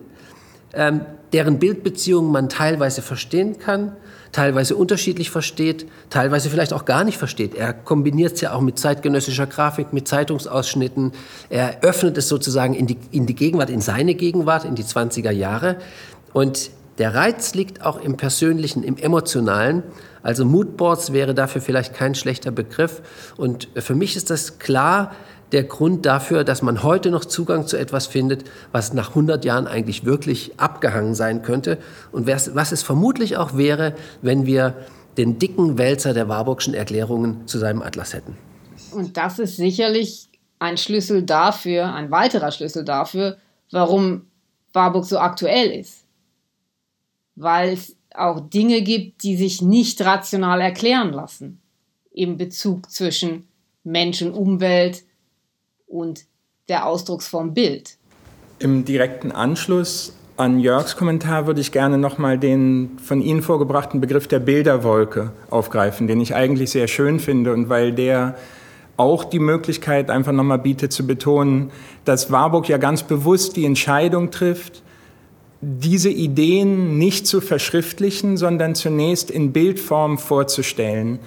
ähm, 0.73 1.01
deren 1.33 1.59
Bildbeziehungen 1.59 2.31
man 2.31 2.49
teilweise 2.49 3.01
verstehen 3.01 3.59
kann, 3.59 3.95
teilweise 4.31 4.75
unterschiedlich 4.75 5.29
versteht, 5.29 5.85
teilweise 6.09 6.49
vielleicht 6.49 6.73
auch 6.73 6.85
gar 6.85 7.03
nicht 7.03 7.17
versteht. 7.17 7.55
Er 7.55 7.73
kombiniert 7.73 8.33
es 8.33 8.41
ja 8.41 8.53
auch 8.53 8.61
mit 8.61 8.79
zeitgenössischer 8.79 9.47
Grafik, 9.47 9.93
mit 9.93 10.07
Zeitungsausschnitten. 10.07 11.13
Er 11.49 11.81
öffnet 11.81 12.17
es 12.17 12.27
sozusagen 12.27 12.73
in 12.73 12.87
die, 12.87 12.97
in 13.11 13.25
die 13.25 13.35
Gegenwart, 13.35 13.69
in 13.69 13.81
seine 13.81 14.15
Gegenwart, 14.15 14.65
in 14.65 14.75
die 14.75 14.83
20er 14.83 15.31
Jahre. 15.31 15.77
Und 16.33 16.71
der 16.97 17.13
Reiz 17.13 17.53
liegt 17.53 17.85
auch 17.85 18.01
im 18.01 18.17
Persönlichen, 18.17 18.83
im 18.83 18.97
Emotionalen. 18.97 19.83
Also 20.23 20.45
Moodboards 20.45 21.13
wäre 21.13 21.33
dafür 21.35 21.61
vielleicht 21.61 21.93
kein 21.93 22.15
schlechter 22.15 22.51
Begriff. 22.51 23.01
Und 23.37 23.69
für 23.75 23.95
mich 23.95 24.15
ist 24.15 24.29
das 24.29 24.59
klar 24.59 25.11
der 25.51 25.63
Grund 25.63 26.05
dafür, 26.05 26.43
dass 26.43 26.61
man 26.61 26.83
heute 26.83 27.09
noch 27.09 27.25
Zugang 27.25 27.67
zu 27.67 27.77
etwas 27.77 28.07
findet, 28.07 28.43
was 28.71 28.93
nach 28.93 29.09
100 29.09 29.45
Jahren 29.45 29.67
eigentlich 29.67 30.03
wirklich 30.03 30.59
abgehangen 30.59 31.15
sein 31.15 31.41
könnte 31.41 31.77
und 32.11 32.27
was 32.27 32.71
es 32.71 32.83
vermutlich 32.83 33.37
auch 33.37 33.55
wäre, 33.55 33.95
wenn 34.21 34.45
wir 34.45 34.75
den 35.17 35.39
dicken 35.39 35.77
Wälzer 35.77 36.13
der 36.13 36.27
Warburgschen 36.27 36.73
Erklärungen 36.73 37.47
zu 37.47 37.57
seinem 37.57 37.81
Atlas 37.81 38.13
hätten. 38.13 38.37
Und 38.91 39.17
das 39.17 39.39
ist 39.39 39.57
sicherlich 39.57 40.29
ein 40.59 40.77
Schlüssel 40.77 41.23
dafür, 41.23 41.93
ein 41.93 42.11
weiterer 42.11 42.51
Schlüssel 42.51 42.83
dafür, 42.83 43.37
warum 43.71 44.27
Warburg 44.73 45.05
so 45.05 45.17
aktuell 45.17 45.71
ist. 45.71 46.05
Weil 47.35 47.73
es 47.73 47.95
auch 48.13 48.39
Dinge 48.39 48.81
gibt, 48.81 49.23
die 49.23 49.37
sich 49.37 49.61
nicht 49.61 50.01
rational 50.01 50.61
erklären 50.61 51.13
lassen 51.13 51.61
im 52.11 52.37
Bezug 52.37 52.89
zwischen 52.91 53.47
Mensch 53.83 54.21
und 54.21 54.33
Umwelt, 54.33 55.03
und 55.87 56.25
der 56.69 56.85
Ausdrucksform 56.85 57.53
Bild. 57.53 57.97
Im 58.59 58.85
direkten 58.85 59.31
Anschluss 59.31 60.13
an 60.35 60.59
Jörgs 60.59 60.95
Kommentar 60.95 61.47
würde 61.47 61.61
ich 61.61 61.71
gerne 61.71 61.97
nochmal 61.97 62.37
den 62.37 62.97
von 63.03 63.21
Ihnen 63.21 63.41
vorgebrachten 63.41 64.01
Begriff 64.01 64.27
der 64.27 64.39
Bilderwolke 64.39 65.31
aufgreifen, 65.49 66.07
den 66.07 66.21
ich 66.21 66.35
eigentlich 66.35 66.69
sehr 66.69 66.87
schön 66.87 67.19
finde 67.19 67.53
und 67.53 67.69
weil 67.69 67.91
der 67.91 68.35
auch 68.97 69.23
die 69.23 69.39
Möglichkeit 69.39 70.09
einfach 70.09 70.31
nochmal 70.31 70.59
bietet 70.59 70.91
zu 70.91 71.05
betonen, 71.05 71.71
dass 72.05 72.31
Warburg 72.31 72.67
ja 72.67 72.77
ganz 72.77 73.03
bewusst 73.03 73.55
die 73.55 73.65
Entscheidung 73.65 74.31
trifft, 74.31 74.83
diese 75.61 76.09
Ideen 76.09 76.97
nicht 76.97 77.25
zu 77.25 77.41
verschriftlichen, 77.41 78.37
sondern 78.37 78.75
zunächst 78.75 79.31
in 79.31 79.53
Bildform 79.53 80.17
vorzustellen 80.17 81.19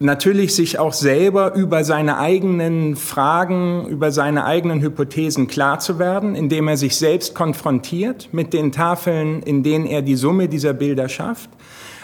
natürlich 0.00 0.54
sich 0.54 0.78
auch 0.78 0.92
selber 0.92 1.54
über 1.54 1.84
seine 1.84 2.18
eigenen 2.18 2.96
Fragen, 2.96 3.86
über 3.86 4.10
seine 4.10 4.44
eigenen 4.44 4.80
Hypothesen 4.80 5.46
klar 5.46 5.78
zu 5.78 5.98
werden, 5.98 6.34
indem 6.34 6.68
er 6.68 6.76
sich 6.76 6.96
selbst 6.96 7.34
konfrontiert 7.34 8.28
mit 8.32 8.52
den 8.52 8.72
Tafeln, 8.72 9.42
in 9.42 9.62
denen 9.62 9.86
er 9.86 10.02
die 10.02 10.16
Summe 10.16 10.48
dieser 10.48 10.72
Bilder 10.72 11.08
schafft 11.08 11.50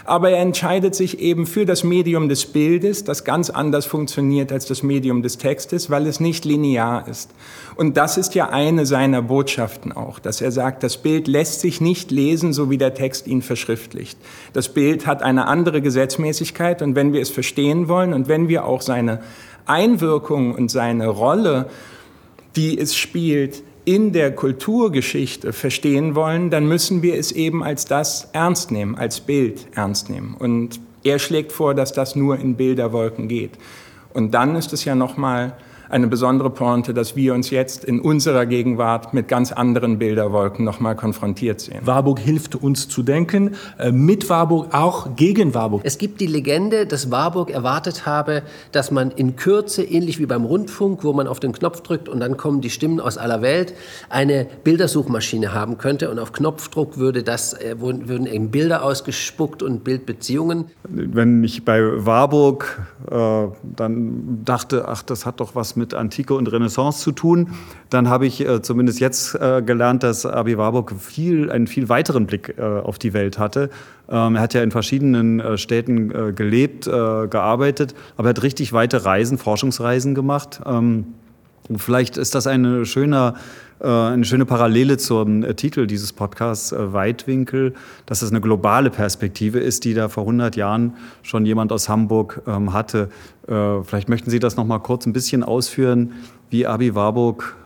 aber 0.05 0.31
er 0.31 0.41
entscheidet 0.41 0.95
sich 0.95 1.21
eben 1.21 1.47
für 1.47 1.67
das 1.67 1.85
Medium 1.85 2.29
des 2.29 2.47
Bildes, 2.47 3.05
das 3.05 3.25
ganz 3.25 3.51
anders 3.51 3.87
funktioniert 3.87 4.53
als 4.53 4.67
das 4.67 4.83
Medium 4.83 5.23
des 5.23 5.39
Textes, 5.39 5.91
weil 5.91 6.07
es 6.07 6.21
nicht 6.21 6.45
linear 6.45 7.07
ist. 7.09 7.31
Und 7.77 7.97
das 7.97 8.17
ist 8.17 8.35
ja 8.35 8.51
eine 8.51 8.87
seiner 8.87 9.23
Botschaften 9.23 9.93
auch, 9.93 10.19
dass 10.19 10.41
er 10.41 10.53
sagt, 10.53 10.83
das 10.83 10.99
Bild 10.99 11.29
lässt 11.29 11.61
sich 11.61 11.81
nicht 11.81 12.11
lesen, 12.11 12.53
so 12.53 12.71
wie 12.71 12.79
der 12.79 12.95
Text 12.95 13.27
ihn 13.27 13.43
verschriftlicht. 13.43 14.19
Das 14.53 14.69
Bild 14.73 15.07
hat 15.07 15.23
eine 15.23 15.47
andere 15.47 15.81
Gesetzmäßigkeit 15.81 16.83
und 16.83 16.95
wenn 16.95 17.13
wir 17.13 17.21
es 17.21 17.31
verstehen 17.31 17.89
wollen 17.89 18.13
und 18.13 18.29
wenn 18.29 18.49
wir 18.49 18.65
auch 18.65 18.83
seine 18.83 19.21
Einwirkung 19.67 20.55
und 20.55 20.71
seine 20.71 21.09
Rolle, 21.09 21.67
die 22.57 22.79
es 22.79 22.97
spielt, 22.97 23.63
in 23.85 24.13
der 24.13 24.35
Kulturgeschichte 24.35 25.53
verstehen 25.53 26.15
wollen, 26.15 26.51
dann 26.51 26.67
müssen 26.67 27.03
wir 27.03 27.15
es 27.15 27.33
eben 27.33 27.63
als 27.63 27.85
das 27.85 28.29
ernst 28.33 28.71
nehmen, 28.71 28.95
als 28.95 29.21
Bild 29.21 29.67
ernst 29.75 30.11
nehmen. 30.11 30.35
Und 30.39 30.81
er 31.03 31.19
schlägt 31.19 31.53
vor, 31.53 31.75
dass 31.75 31.93
das 31.93 32.15
nur 32.15 32.39
in 32.39 32.57
Bilderwolken 32.57 33.29
geht. 33.29 33.53
Und 34.13 34.33
dann 34.33 34.57
ist 34.57 34.73
es 34.73 34.85
ja 34.85 34.95
noch 34.95 35.17
mal 35.17 35.57
eine 35.91 36.07
besondere 36.07 36.51
Pointe, 36.51 36.95
dass 36.95 37.17
wir 37.17 37.35
uns 37.35 37.51
jetzt 37.51 37.85
in 37.85 38.01
unserer 38.01 38.47
Gegenwart 38.47 39.13
mit 39.13 39.27
ganz 39.29 39.51
anderen 39.51 39.99
Bilderwolken 39.99 40.65
nochmal 40.65 40.95
konfrontiert 40.95 41.61
sehen. 41.61 41.81
Warburg 41.85 42.21
hilft 42.21 42.55
uns 42.55 42.89
zu 42.89 43.03
denken, 43.03 43.57
äh, 43.79 43.91
mit 43.91 44.31
Warburg 44.31 44.69
auch 44.73 45.17
gegen 45.17 45.53
Warburg. 45.53 45.83
Es 45.85 45.99
gibt 45.99 46.21
die 46.21 46.27
Legende, 46.27 46.87
dass 46.87 47.11
Warburg 47.11 47.51
erwartet 47.51 48.07
habe, 48.07 48.43
dass 48.71 48.91
man 48.91 49.11
in 49.11 49.35
Kürze, 49.35 49.83
ähnlich 49.83 50.21
wie 50.21 50.27
beim 50.27 50.45
Rundfunk, 50.45 51.03
wo 51.03 51.13
man 51.13 51.27
auf 51.27 51.41
den 51.41 51.53
Knopf 51.53 51.81
drückt 51.81 52.09
und 52.09 52.21
dann 52.21 52.37
kommen 52.37 52.61
die 52.61 52.71
Stimmen 52.71 53.01
aus 53.01 53.19
aller 53.19 53.43
Welt, 53.43 53.75
eine 54.09 54.47
Bildersuchmaschine 54.63 55.53
haben 55.53 55.77
könnte 55.77 56.11
und 56.11 56.21
auf 56.21 56.33
Knopfdruck 56.33 56.99
würde 56.99 57.25
das, 57.25 57.55
äh, 57.55 57.75
würden 57.81 58.27
eben 58.27 58.51
Bilder 58.51 58.85
ausgespuckt 58.85 59.63
und 59.63 59.83
Bildbeziehungen. 59.83 60.67
Wenn 60.85 61.43
ich 61.43 61.65
bei 61.65 61.81
Warburg 62.07 62.81
äh, 63.11 63.49
dann 63.77 64.45
dachte, 64.45 64.87
ach, 64.87 65.03
das 65.03 65.27
hat 65.27 65.41
doch 65.41 65.55
was 65.55 65.77
mit 65.81 65.95
Antike 65.95 66.35
und 66.35 66.47
Renaissance 66.47 67.01
zu 67.01 67.11
tun. 67.11 67.49
Dann 67.89 68.09
habe 68.09 68.27
ich 68.27 68.47
äh, 68.47 68.63
zumindest 68.63 69.01
jetzt 69.01 69.35
äh, 69.35 69.63
gelernt, 69.63 70.05
dass 70.05 70.25
Abi 70.25 70.57
Warburg 70.57 70.95
viel, 70.99 71.51
einen 71.51 71.67
viel 71.67 71.89
weiteren 71.89 72.27
Blick 72.27 72.55
äh, 72.57 72.63
auf 72.63 72.99
die 72.99 73.13
Welt 73.13 73.39
hatte. 73.39 73.71
Ähm, 74.09 74.37
er 74.37 74.43
hat 74.43 74.55
ja 74.55 74.63
in 74.63 74.71
verschiedenen 74.71 75.41
äh, 75.41 75.59
Städten 75.59 76.11
äh, 76.11 76.33
gelebt, 76.33 76.87
äh, 76.87 76.91
gearbeitet, 77.27 77.95
aber 78.17 78.29
er 78.29 78.31
hat 78.31 78.43
richtig 78.43 78.73
weite 78.73 79.05
Reisen, 79.05 79.39
Forschungsreisen 79.39 80.15
gemacht. 80.15 80.61
Ähm, 80.65 81.07
vielleicht 81.79 82.17
ist 82.17 82.35
das 82.35 82.47
eine 82.47 82.85
schöne, 82.85 83.35
eine 83.79 84.25
schöne 84.27 84.45
Parallele 84.45 84.99
zum 84.99 85.43
Titel 85.57 85.87
dieses 85.87 86.13
Podcasts, 86.13 86.75
Weitwinkel, 86.77 87.73
dass 88.05 88.21
es 88.21 88.31
eine 88.31 88.43
globale 88.43 88.91
Perspektive 88.91 89.59
ist, 89.59 89.85
die 89.85 89.95
da 89.95 90.11
vor 90.11 90.25
100 90.25 90.55
Jahren 90.57 90.95
schon 91.23 91.47
jemand 91.47 91.73
aus 91.73 91.89
Hamburg 91.89 92.43
ähm, 92.47 92.75
hatte. 92.75 93.09
Äh, 93.49 93.83
vielleicht 93.85 94.11
möchten 94.11 94.29
Sie 94.31 94.39
das 94.39 94.57
noch 94.57 94.67
mal 94.67 94.81
kurz 94.81 95.07
ein 95.07 95.15
bisschen 95.15 95.43
ausführen, 95.43 96.13
wie 96.51 96.67
Abi 96.67 96.95
Warburg 96.95 97.57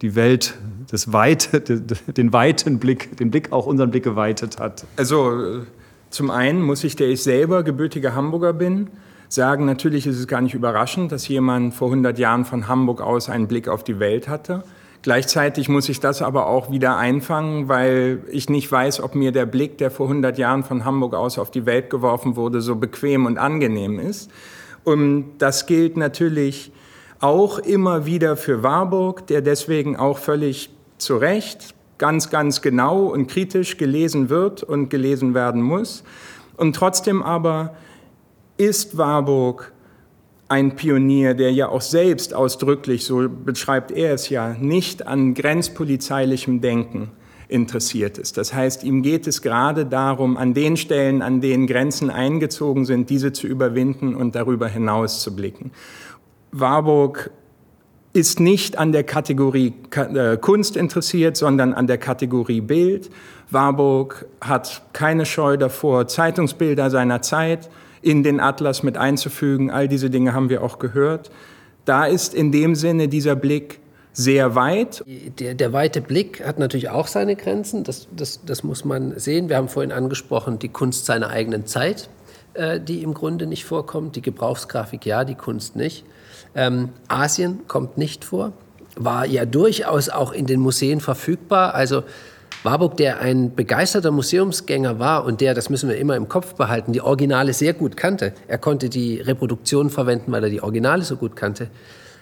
die 0.00 0.14
Welt, 0.14 0.54
das 0.90 1.12
Weite, 1.12 1.60
den 2.16 2.32
weiten 2.32 2.78
Blick, 2.78 3.16
den 3.16 3.30
Blick 3.30 3.52
auch 3.52 3.66
unseren 3.66 3.90
Blick 3.90 4.04
geweitet 4.04 4.58
hat. 4.58 4.84
Also 4.96 5.64
zum 6.10 6.30
einen 6.30 6.62
muss 6.62 6.84
ich, 6.84 6.94
der 6.94 7.08
ich 7.08 7.22
selber 7.22 7.62
gebürtiger 7.62 8.14
Hamburger 8.14 8.52
bin, 8.52 8.88
sagen, 9.34 9.64
natürlich 9.64 10.06
ist 10.06 10.18
es 10.18 10.26
gar 10.26 10.40
nicht 10.40 10.54
überraschend, 10.54 11.12
dass 11.12 11.28
jemand 11.28 11.74
vor 11.74 11.88
100 11.88 12.18
Jahren 12.18 12.44
von 12.44 12.68
Hamburg 12.68 13.00
aus 13.00 13.28
einen 13.28 13.48
Blick 13.48 13.68
auf 13.68 13.84
die 13.84 13.98
Welt 13.98 14.28
hatte. 14.28 14.64
Gleichzeitig 15.02 15.68
muss 15.68 15.90
ich 15.90 16.00
das 16.00 16.22
aber 16.22 16.46
auch 16.46 16.70
wieder 16.70 16.96
einfangen, 16.96 17.68
weil 17.68 18.22
ich 18.30 18.48
nicht 18.48 18.72
weiß, 18.72 19.02
ob 19.02 19.14
mir 19.14 19.32
der 19.32 19.44
Blick, 19.44 19.76
der 19.76 19.90
vor 19.90 20.06
100 20.06 20.38
Jahren 20.38 20.64
von 20.64 20.86
Hamburg 20.86 21.12
aus 21.14 21.38
auf 21.38 21.50
die 21.50 21.66
Welt 21.66 21.90
geworfen 21.90 22.36
wurde, 22.36 22.62
so 22.62 22.76
bequem 22.76 23.26
und 23.26 23.36
angenehm 23.36 23.98
ist. 23.98 24.30
Und 24.82 25.32
das 25.38 25.66
gilt 25.66 25.98
natürlich 25.98 26.72
auch 27.20 27.58
immer 27.58 28.06
wieder 28.06 28.36
für 28.36 28.62
Warburg, 28.62 29.26
der 29.26 29.42
deswegen 29.42 29.96
auch 29.96 30.16
völlig 30.16 30.70
zu 30.96 31.16
Recht 31.16 31.74
ganz, 31.98 32.30
ganz 32.30 32.62
genau 32.62 33.04
und 33.06 33.26
kritisch 33.26 33.76
gelesen 33.76 34.30
wird 34.30 34.62
und 34.62 34.88
gelesen 34.88 35.34
werden 35.34 35.60
muss. 35.60 36.02
Und 36.56 36.76
trotzdem 36.76 37.22
aber 37.22 37.74
ist 38.56 38.96
Warburg 38.96 39.72
ein 40.48 40.76
Pionier, 40.76 41.34
der 41.34 41.52
ja 41.52 41.68
auch 41.68 41.80
selbst 41.80 42.34
ausdrücklich, 42.34 43.04
so 43.04 43.28
beschreibt 43.28 43.90
er 43.90 44.14
es 44.14 44.28
ja, 44.28 44.54
nicht 44.60 45.06
an 45.06 45.34
grenzpolizeilichem 45.34 46.60
Denken 46.60 47.10
interessiert 47.48 48.18
ist. 48.18 48.36
Das 48.36 48.54
heißt, 48.54 48.84
ihm 48.84 49.02
geht 49.02 49.26
es 49.26 49.42
gerade 49.42 49.86
darum, 49.86 50.36
an 50.36 50.54
den 50.54 50.76
Stellen, 50.76 51.22
an 51.22 51.40
denen 51.40 51.66
Grenzen 51.66 52.10
eingezogen 52.10 52.84
sind, 52.84 53.10
diese 53.10 53.32
zu 53.32 53.46
überwinden 53.46 54.14
und 54.14 54.34
darüber 54.34 54.68
hinaus 54.68 55.22
zu 55.22 55.34
blicken. 55.34 55.72
Warburg 56.52 57.30
ist 58.12 58.38
nicht 58.38 58.78
an 58.78 58.92
der 58.92 59.02
Kategorie 59.02 59.74
äh, 59.96 60.36
Kunst 60.36 60.76
interessiert, 60.76 61.36
sondern 61.36 61.74
an 61.74 61.86
der 61.86 61.98
Kategorie 61.98 62.60
Bild. 62.60 63.10
Warburg 63.50 64.26
hat 64.40 64.82
keine 64.92 65.26
Scheu 65.26 65.56
davor, 65.56 66.06
Zeitungsbilder 66.06 66.90
seiner 66.90 67.22
Zeit 67.22 67.68
in 68.04 68.22
den 68.22 68.40
Atlas 68.40 68.82
mit 68.82 68.96
einzufügen. 68.96 69.70
All 69.70 69.88
diese 69.88 70.10
Dinge 70.10 70.34
haben 70.34 70.48
wir 70.50 70.62
auch 70.62 70.78
gehört. 70.78 71.30
Da 71.84 72.06
ist 72.06 72.34
in 72.34 72.52
dem 72.52 72.74
Sinne 72.74 73.08
dieser 73.08 73.36
Blick 73.36 73.80
sehr 74.12 74.54
weit. 74.54 75.02
Der, 75.38 75.54
der, 75.54 75.72
weite 75.72 76.00
Blick 76.00 76.44
hat 76.46 76.58
natürlich 76.58 76.88
auch 76.88 77.08
seine 77.08 77.34
Grenzen, 77.34 77.82
das, 77.82 78.06
das, 78.14 78.44
das 78.44 78.62
muss 78.62 78.84
man 78.84 79.18
sehen. 79.18 79.48
Wir 79.48 79.56
haben 79.56 79.68
vorhin 79.68 79.90
angesprochen, 79.90 80.58
die 80.58 80.68
Kunst 80.68 81.06
seiner 81.06 81.30
eigenen 81.30 81.66
Zeit. 81.66 82.08
äh, 82.54 82.80
die 82.80 83.02
im 83.02 83.14
Grunde 83.14 83.46
nicht 83.46 83.64
vorkommt. 83.64 84.16
Die 84.16 84.22
Gebrauchsgrafik 84.22 85.04
ja, 85.06 85.24
die 85.24 85.34
Kunst 85.34 85.76
nicht. 85.76 86.04
Ähm, 86.54 86.90
Asien 87.08 87.66
kommt 87.66 87.98
nicht 87.98 88.24
vor, 88.24 88.52
war 88.96 89.26
ja 89.26 89.44
durchaus 89.44 90.08
auch 90.08 90.32
in 90.32 90.46
den 90.46 90.60
Museen 90.60 91.00
verfügbar. 91.00 91.74
Also 91.74 92.04
Warburg, 92.64 92.96
der 92.96 93.20
ein 93.20 93.54
begeisterter 93.54 94.10
Museumsgänger 94.10 94.98
war 94.98 95.26
und 95.26 95.42
der, 95.42 95.52
das 95.52 95.68
müssen 95.68 95.88
wir 95.90 95.98
immer 95.98 96.16
im 96.16 96.28
Kopf 96.28 96.54
behalten, 96.54 96.94
die 96.94 97.02
Originale 97.02 97.52
sehr 97.52 97.74
gut 97.74 97.94
kannte. 97.94 98.32
Er 98.48 98.56
konnte 98.56 98.88
die 98.88 99.20
Reproduktion 99.20 99.90
verwenden, 99.90 100.32
weil 100.32 100.44
er 100.44 100.50
die 100.50 100.62
Originale 100.62 101.04
so 101.04 101.16
gut 101.16 101.36
kannte 101.36 101.68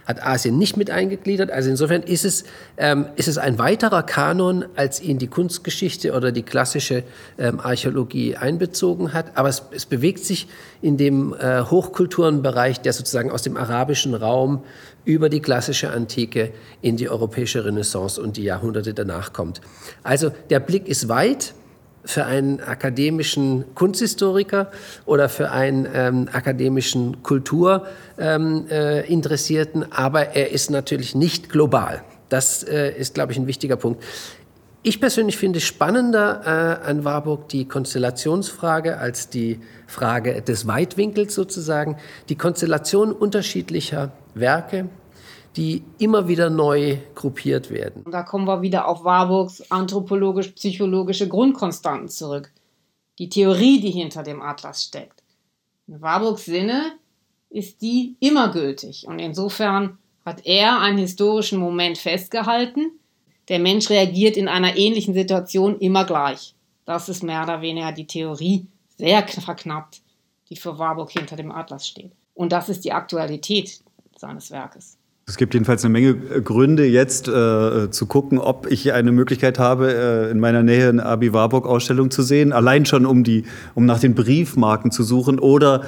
hat 0.07 0.25
Asien 0.25 0.59
nicht 0.59 0.77
mit 0.77 0.91
eingegliedert. 0.91 1.51
Also 1.51 1.71
insofern 1.71 2.03
ist 2.03 2.25
es, 2.25 2.45
ähm, 2.77 3.07
ist 3.17 3.29
es 3.29 3.39
ein 3.39 3.59
weiterer 3.59 4.03
Kanon, 4.03 4.65
als 4.77 5.01
ihn 5.01 5.19
die 5.19 5.29
Kunstgeschichte 5.29 6.13
oder 6.13 6.33
die 6.33 6.43
klassische 6.43 7.05
ähm, 7.39 7.61
Archäologie 7.61 8.37
einbezogen 8.37 9.13
hat. 9.13 9.37
Aber 9.37 9.49
es, 9.49 9.63
es 9.71 9.87
bewegt 9.87 10.25
sich 10.25 10.49
in 10.81 10.97
dem 10.97 11.35
äh, 11.35 11.63
Hochkulturenbereich, 11.63 12.81
der 12.81 12.93
sozusagen 12.93 13.31
aus 13.31 13.43
dem 13.43 13.57
arabischen 13.57 14.15
Raum 14.15 14.63
über 15.05 15.29
die 15.29 15.41
klassische 15.41 15.91
Antike 15.91 16.53
in 16.81 16.97
die 16.97 17.09
europäische 17.09 17.65
Renaissance 17.65 18.21
und 18.21 18.37
die 18.37 18.45
Jahrhunderte 18.45 18.95
danach 18.95 19.33
kommt. 19.33 19.61
Also 20.03 20.31
der 20.51 20.61
Blick 20.61 20.89
ist 20.89 21.09
weit 21.09 21.55
für 22.05 22.27
einen 22.27 22.61
akademischen 22.61 23.65
Kunsthistoriker 23.75 24.71
oder 25.07 25.29
für 25.29 25.51
einen 25.51 25.89
ähm, 25.93 26.29
akademischen 26.33 27.23
Kulturinteressierten, 27.23 29.83
ähm, 29.83 29.89
äh, 29.91 29.95
aber 29.95 30.35
er 30.35 30.51
ist 30.51 30.71
natürlich 30.71 31.15
nicht 31.15 31.49
global. 31.49 32.03
Das 32.29 32.65
äh, 32.65 32.91
ist, 32.93 33.15
glaube 33.15 33.33
ich, 33.33 33.39
ein 33.39 33.47
wichtiger 33.47 33.77
Punkt. 33.77 34.03
Ich 34.85 35.01
persönlich 35.01 35.37
finde 35.37 35.61
spannender 35.61 36.41
äh, 36.45 36.89
an 36.89 37.05
Warburg 37.05 37.49
die 37.49 37.69
Konstellationsfrage 37.69 38.99
als 38.99 39.29
die 39.29 39.61
Frage 39.87 40.43
des 40.43 40.67
Weitwinkels 40.67 41.37
sozusagen. 41.37 41.99
Die 42.29 42.35
Konstellation 42.35 43.13
unterschiedlicher 43.13 44.11
Werke, 44.35 44.89
die 45.57 45.85
immer 45.99 46.29
wieder 46.29 46.49
neu 46.51 46.97
gruppiert 47.15 47.71
werden. 47.71 48.05
Da 48.11 48.23
kommen 48.23 48.47
wir 48.47 48.63
wieder 48.63 48.89
auf 48.89 49.05
Warburgs 49.05 49.71
anthropologisch-psychologische 49.71 51.29
Grundkonstanten 51.29 52.09
zurück. 52.09 52.53
Die 53.19 53.29
Theorie, 53.29 53.81
die 53.81 53.91
hinter 53.91 54.23
dem 54.23 54.41
Atlas 54.41 54.85
steckt. 54.85 55.23
In 55.87 56.01
Warburgs 56.01 56.47
Sinne 56.47 56.93
ist 57.51 57.83
die 57.83 58.17
immer 58.21 58.51
gültig. 58.51 59.07
Und 59.07 59.19
insofern 59.19 59.99
hat 60.25 60.47
er 60.47 60.81
einen 60.81 60.99
historischen 60.99 61.59
Moment 61.59 61.99
festgehalten. 61.99 62.93
Der 63.49 63.59
Mensch 63.59 63.91
reagiert 63.91 64.37
in 64.37 64.49
einer 64.49 64.77
ähnlichen 64.77 65.13
Situation 65.13 65.79
immer 65.79 66.05
gleich. 66.05 66.55
Das 66.87 67.09
ist 67.09 67.23
mehr 67.23 67.43
oder 67.43 67.61
weniger 67.61 67.93
die 67.93 68.07
Theorie, 68.07 68.67
sehr 68.97 69.27
verknappt, 69.27 70.01
die 70.49 70.57
für 70.57 70.79
Warburg 70.79 71.11
hinter 71.11 71.37
dem 71.37 71.53
Atlas 71.53 71.87
steht. 71.87 72.13
Und 72.35 72.53
das 72.53 72.69
ist 72.69 72.85
die 72.85 72.93
Aktualität 72.93 73.81
seines 74.17 74.51
Werkes. 74.51 74.97
Es 75.25 75.37
gibt 75.37 75.55
jedenfalls 75.55 75.85
eine 75.85 75.93
Menge 75.93 76.15
Gründe, 76.15 76.85
jetzt 76.85 77.29
äh, 77.29 77.91
zu 77.91 78.07
gucken, 78.07 78.39
ob 78.39 78.67
ich 78.71 78.93
eine 78.93 79.13
Möglichkeit 79.13 79.59
habe, 79.59 79.95
äh, 79.95 80.31
in 80.31 80.41
meiner 80.41 80.65
Nähe 80.65 80.89
eine 80.89 81.07
Abi 81.07 81.33
Warburg 81.33 81.65
Ausstellung 81.65 82.11
zu 82.11 82.23
sehen. 82.23 82.53
Allein 82.53 82.87
schon, 82.87 83.07
um, 83.07 83.23
die, 83.23 83.45
um 83.75 83.87
nach 83.87 84.01
den 84.01 84.15
Briefmarken 84.15 84.91
zu 84.91 85.05
suchen 85.05 85.39
oder 85.39 85.83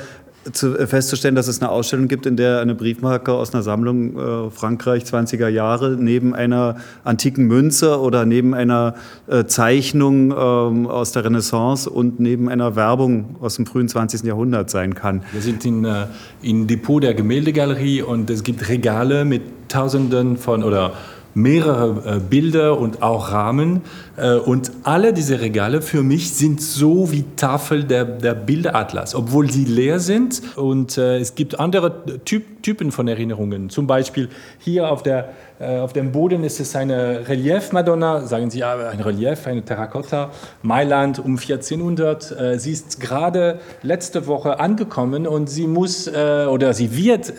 zu, 0.52 0.78
äh, 0.78 0.86
festzustellen, 0.86 1.34
dass 1.34 1.48
es 1.48 1.60
eine 1.60 1.70
Ausstellung 1.70 2.08
gibt, 2.08 2.26
in 2.26 2.36
der 2.36 2.60
eine 2.60 2.74
Briefmarke 2.74 3.32
aus 3.32 3.54
einer 3.54 3.62
Sammlung 3.62 4.16
äh, 4.16 4.50
Frankreich 4.50 5.04
20er 5.04 5.48
Jahre 5.48 5.96
neben 5.98 6.34
einer 6.34 6.76
antiken 7.04 7.46
Münze 7.46 8.00
oder 8.00 8.26
neben 8.26 8.54
einer 8.54 8.94
äh, 9.26 9.44
Zeichnung 9.44 10.32
ähm, 10.32 10.86
aus 10.86 11.12
der 11.12 11.24
Renaissance 11.24 11.88
und 11.88 12.20
neben 12.20 12.48
einer 12.48 12.76
Werbung 12.76 13.36
aus 13.40 13.56
dem 13.56 13.66
frühen 13.66 13.88
20. 13.88 14.22
Jahrhundert 14.22 14.70
sein 14.70 14.94
kann. 14.94 15.22
Wir 15.32 15.42
sind 15.42 15.64
in, 15.64 15.84
äh, 15.84 16.06
in 16.42 16.66
Depot 16.66 17.02
der 17.02 17.14
Gemäldegalerie 17.14 18.02
und 18.02 18.30
es 18.30 18.42
gibt 18.42 18.68
Regale 18.68 19.24
mit 19.24 19.42
Tausenden 19.68 20.36
von 20.36 20.62
oder 20.62 20.92
mehrere 21.34 22.16
äh, 22.16 22.20
Bilder 22.20 22.78
und 22.78 23.02
auch 23.02 23.32
Rahmen. 23.32 23.82
Äh, 24.16 24.36
und 24.36 24.70
alle 24.84 25.12
diese 25.12 25.40
Regale 25.40 25.82
für 25.82 26.02
mich 26.02 26.32
sind 26.32 26.62
so 26.62 27.10
wie 27.12 27.24
Tafel 27.36 27.84
der, 27.84 28.04
der 28.04 28.34
Bilderatlas, 28.34 29.14
obwohl 29.14 29.50
sie 29.50 29.64
leer 29.64 29.98
sind. 29.98 30.42
Und 30.56 30.96
äh, 30.96 31.18
es 31.18 31.34
gibt 31.34 31.58
andere 31.58 32.20
Typ, 32.24 32.62
Typen 32.62 32.92
von 32.92 33.08
Erinnerungen. 33.08 33.68
Zum 33.68 33.86
Beispiel 33.86 34.28
hier 34.58 34.90
auf, 34.90 35.02
der, 35.02 35.30
äh, 35.58 35.78
auf 35.78 35.92
dem 35.92 36.12
Boden 36.12 36.44
ist 36.44 36.60
es 36.60 36.74
eine 36.76 37.28
Relief-Madonna, 37.28 38.22
sagen 38.22 38.50
Sie 38.50 38.60
ja, 38.60 38.88
ein 38.88 39.00
Relief, 39.00 39.46
eine 39.46 39.62
Terrakotta, 39.62 40.30
Mailand 40.62 41.18
um 41.18 41.32
1400. 41.32 42.30
Äh, 42.30 42.58
sie 42.58 42.72
ist 42.72 43.00
gerade 43.00 43.58
letzte 43.82 44.26
Woche 44.26 44.60
angekommen 44.60 45.26
und 45.26 45.50
sie 45.50 45.66
muss 45.66 46.06
äh, 46.06 46.46
oder 46.48 46.72
sie 46.72 46.96
wird 46.96 47.34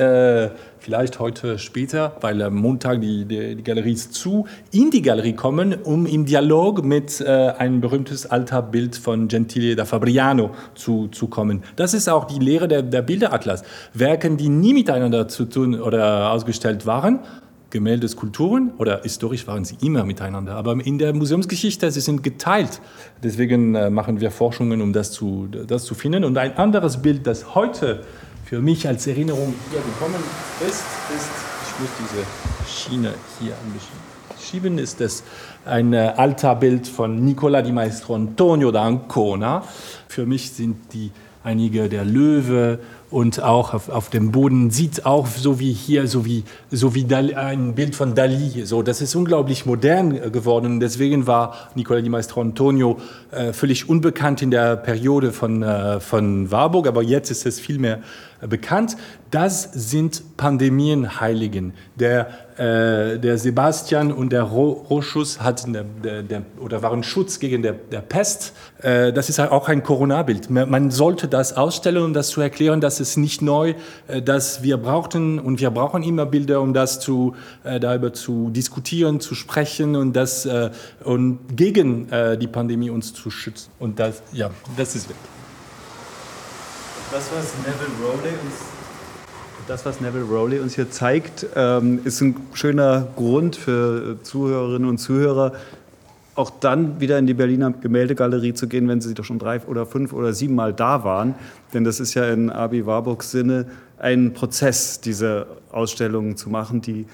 vielleicht 0.85 1.17
heute 1.19 1.57
später, 1.57 2.15
weil 2.21 2.39
am 2.43 2.53
Montag 2.53 3.01
die, 3.01 3.25
die, 3.25 3.55
die, 3.55 3.63
Galerie 3.63 3.93
ist 3.93 4.13
zu, 4.13 4.45
in 4.71 4.91
die 4.91 5.01
Galerie 5.01 5.33
kommen, 5.33 5.73
um 5.73 6.05
im 6.05 6.25
Dialog 6.25 6.85
mit 6.85 7.21
äh, 7.21 7.25
einem 7.25 7.81
berühmtes 7.81 8.27
alter 8.27 8.61
Bild 8.61 8.95
von 8.95 9.27
Gentile 9.27 9.75
da 9.75 9.85
Fabriano 9.85 10.51
zu, 10.75 11.07
zu 11.07 11.27
kommen. 11.27 11.63
Das 11.75 11.95
ist 11.95 12.07
auch 12.07 12.25
die 12.25 12.37
Lehre 12.37 12.67
der, 12.67 12.83
der 12.83 13.01
Bilderatlas. 13.01 13.63
Werken, 13.95 14.37
die 14.37 14.47
nie 14.47 14.75
miteinander 14.75 15.27
zu 15.27 15.45
tun 15.45 15.81
oder 15.81 16.29
ausgestellt 16.29 16.85
waren, 16.85 17.19
Gemälde, 17.71 18.07
Skulpturen 18.07 18.71
oder 18.77 19.01
historisch 19.01 19.47
waren 19.47 19.65
sie 19.65 19.77
immer 19.81 20.05
miteinander, 20.05 20.55
aber 20.55 20.77
in 20.85 20.99
der 20.99 21.15
Museumsgeschichte, 21.15 21.89
sie 21.89 21.99
sind 21.99 22.21
geteilt. 22.21 22.79
Deswegen 23.23 23.73
äh, 23.73 23.89
machen 23.89 24.21
wir 24.21 24.29
Forschungen, 24.29 24.83
um 24.83 24.93
das 24.93 25.11
zu, 25.11 25.47
das 25.47 25.83
zu 25.83 25.95
finden. 25.95 26.23
Und 26.23 26.37
ein 26.37 26.55
anderes 26.57 27.01
Bild, 27.01 27.25
das 27.25 27.55
heute 27.55 28.01
für 28.45 28.61
mich 28.61 28.87
als 28.87 29.07
Erinnerung 29.07 29.53
hier 29.71 29.81
gekommen 29.81 30.23
ist, 30.61 30.83
ist, 31.15 31.29
ich 31.65 31.79
muss 31.79 31.89
diese 31.99 32.25
Schiene 32.69 33.13
hier 33.39 33.53
ein 33.53 33.71
bisschen 33.73 34.15
schieben, 34.39 34.77
ist 34.77 35.01
das 35.01 35.23
ein 35.65 35.93
äh, 35.93 36.13
alter 36.15 36.55
Bild 36.55 36.87
von 36.87 37.25
Nicola 37.25 37.63
di 37.63 37.71
Maestro 37.71 38.13
Antonio 38.13 38.71
da 38.71 38.83
Ancona. 38.83 39.63
Für 40.07 40.27
mich 40.27 40.51
sind 40.51 40.93
die 40.93 41.11
einige 41.43 41.89
der 41.89 42.05
Löwe 42.05 42.79
und 43.11 43.41
auch 43.43 43.73
auf, 43.73 43.89
auf 43.89 44.09
dem 44.09 44.31
Boden 44.31 44.71
sieht 44.71 45.05
auch 45.05 45.27
so 45.27 45.59
wie 45.59 45.73
hier, 45.73 46.07
so 46.07 46.25
wie, 46.25 46.43
so 46.71 46.95
wie 46.95 47.03
Dali, 47.03 47.35
ein 47.35 47.75
Bild 47.75 47.95
von 47.95 48.15
Dali. 48.15 48.65
So, 48.65 48.81
das 48.81 49.01
ist 49.01 49.15
unglaublich 49.15 49.65
modern 49.65 50.15
äh, 50.15 50.29
geworden 50.29 50.79
deswegen 50.79 51.27
war 51.27 51.69
Nicola 51.75 52.01
di 52.01 52.09
Maestro 52.09 52.41
Antonio 52.41 52.99
äh, 53.31 53.53
völlig 53.53 53.89
unbekannt 53.89 54.41
in 54.41 54.51
der 54.51 54.75
Periode 54.77 55.31
von, 55.31 55.63
äh, 55.63 55.99
von 55.99 56.51
Warburg, 56.51 56.87
aber 56.87 57.01
jetzt 57.01 57.31
ist 57.31 57.45
es 57.45 57.59
viel 57.59 57.79
mehr 57.79 57.99
bekannt. 58.47 58.97
Das 59.31 59.69
sind 59.73 60.37
Pandemienheiligen. 60.37 61.73
Der, 61.95 62.27
äh, 62.57 63.19
der 63.19 63.37
Sebastian 63.37 64.11
und 64.11 64.31
der 64.31 64.43
Roschus 64.43 65.41
hatten 65.41 65.73
der, 65.73 65.83
der, 65.83 66.23
der, 66.23 66.41
oder 66.59 66.81
waren 66.81 67.03
Schutz 67.03 67.39
gegen 67.39 67.61
der, 67.61 67.73
der 67.73 68.01
Pest. 68.01 68.53
Äh, 68.81 69.11
das 69.11 69.29
ist 69.29 69.39
auch 69.39 69.67
ein 69.67 69.83
Corona-Bild. 69.83 70.49
Man 70.49 70.91
sollte 70.91 71.27
das 71.27 71.57
ausstellen, 71.57 72.03
um 72.03 72.13
das 72.13 72.29
zu 72.29 72.41
erklären, 72.41 72.81
dass 72.81 72.94
es 72.99 73.17
nicht 73.17 73.41
neu, 73.41 73.73
äh, 74.07 74.21
dass 74.21 74.63
wir 74.63 74.77
brauchten 74.77 75.39
und 75.39 75.59
wir 75.59 75.71
brauchen 75.71 76.03
immer 76.03 76.25
Bilder, 76.25 76.61
um 76.61 76.73
das 76.73 76.99
zu, 76.99 77.35
äh, 77.63 77.79
darüber 77.79 78.13
zu 78.13 78.49
diskutieren, 78.49 79.19
zu 79.19 79.35
sprechen 79.35 79.95
und, 79.95 80.13
das, 80.13 80.45
äh, 80.45 80.71
und 81.03 81.39
gegen 81.55 82.07
die 82.39 82.47
Pandemie 82.47 82.89
uns 82.89 83.13
zu 83.13 83.29
schützen. 83.29 83.69
Und 83.79 83.99
das, 83.99 84.21
ja, 84.31 84.49
das 84.77 84.95
ist 84.95 85.09
weg. 85.09 85.15
Das, 87.11 87.23
was 87.35 87.53
Neville 87.65 87.95
Rowley 88.01 88.29
uns, 88.29 88.55
das, 89.67 89.85
was 89.85 90.01
Neville 90.01 90.25
Rowley 90.25 90.59
uns 90.59 90.75
hier 90.75 90.89
zeigt, 90.91 91.45
ähm, 91.55 91.99
ist 92.03 92.21
ein 92.21 92.35
schöner 92.53 93.07
Grund 93.15 93.55
für 93.55 94.17
Zuhörerinnen 94.23 94.87
und 94.87 94.97
Zuhörer, 94.97 95.53
auch 96.35 96.49
dann 96.49 96.99
wieder 96.99 97.17
in 97.17 97.27
die 97.27 97.33
Berliner 97.33 97.71
Gemäldegalerie 97.71 98.53
zu 98.53 98.67
gehen, 98.67 98.87
wenn 98.87 99.01
sie 99.01 99.13
doch 99.13 99.23
schon 99.23 99.39
drei 99.39 99.61
oder 99.61 99.85
fünf 99.85 100.13
oder 100.13 100.33
sieben 100.33 100.55
Mal 100.55 100.73
da 100.73 101.03
waren. 101.03 101.35
Denn 101.73 101.83
das 101.83 101.99
ist 101.99 102.13
ja 102.13 102.25
in 102.25 102.49
Abi 102.49 102.85
Warburgs 102.85 103.31
Sinne 103.31 103.65
ein 103.97 104.33
Prozess, 104.33 104.99
diese 104.99 105.47
Ausstellungen 105.71 106.35
zu 106.35 106.49
machen. 106.49 106.81
Die 106.81 107.05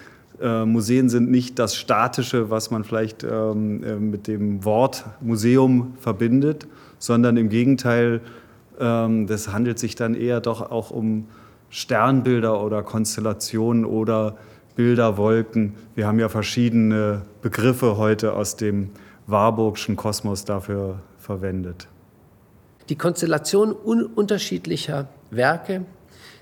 äh, 0.42 0.66
Museen 0.66 1.10
sind 1.10 1.30
nicht 1.30 1.60
das 1.60 1.76
Statische, 1.76 2.50
was 2.50 2.72
man 2.72 2.84
vielleicht 2.84 3.24
ähm, 3.24 3.84
äh, 3.84 3.96
mit 3.96 4.28
dem 4.28 4.66
Wort 4.66 5.06
Museum 5.22 5.94
verbindet, 6.00 6.68
sondern 6.98 7.38
im 7.38 7.50
Gegenteil 7.50 8.22
ähm, 8.82 9.28
das 9.28 9.54
handelt 9.54 9.80
sich 9.80 9.96
dann 9.96 10.16
eher 10.16 10.42
doch 10.42 10.72
auch 10.72 10.90
um 10.90 11.28
Sternbilder 11.70 12.62
oder 12.62 12.84
Konstellationen 12.84 13.86
oder 13.86 14.36
Bilderwolken. 14.76 15.76
Wir 15.96 16.08
haben 16.08 16.20
ja 16.20 16.28
verschiedene 16.28 17.22
Begriffe 17.42 17.98
heute 17.98 18.34
aus 18.34 18.56
dem 18.56 18.90
Warburgschen 19.28 19.96
Kosmos 19.96 20.46
dafür 20.46 21.00
verwendet. 21.18 21.88
Die 22.90 22.98
Konstellation 22.98 23.74
un 23.74 24.06
unterschiedlicher 24.06 25.08
Werke, 25.30 25.86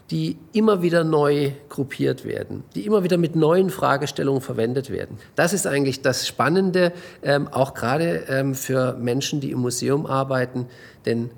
die 0.10 0.38
immer 0.54 0.82
wieder 0.82 1.04
neu 1.04 1.52
gruppiert 1.70 2.26
werden, 2.26 2.64
die 2.74 2.86
immer 2.86 3.04
wieder 3.04 3.18
mit 3.18 3.36
neuen 3.36 3.70
Fragestellungen 3.70 4.42
verwendet 4.42 4.90
werden. 4.90 5.18
Das 5.36 5.54
ist 5.54 5.68
eigentlich 5.68 6.02
das 6.02 6.28
Spannende, 6.28 6.94
ähm, 7.22 7.48
auch 7.48 7.74
gerade 7.76 8.24
ähm, 8.28 8.56
für 8.56 8.94
Menschen, 8.94 9.40
die 9.40 9.52
im 9.52 9.60
Museum 9.60 10.08
arbeiten, 10.08 10.66
denn 11.06 11.30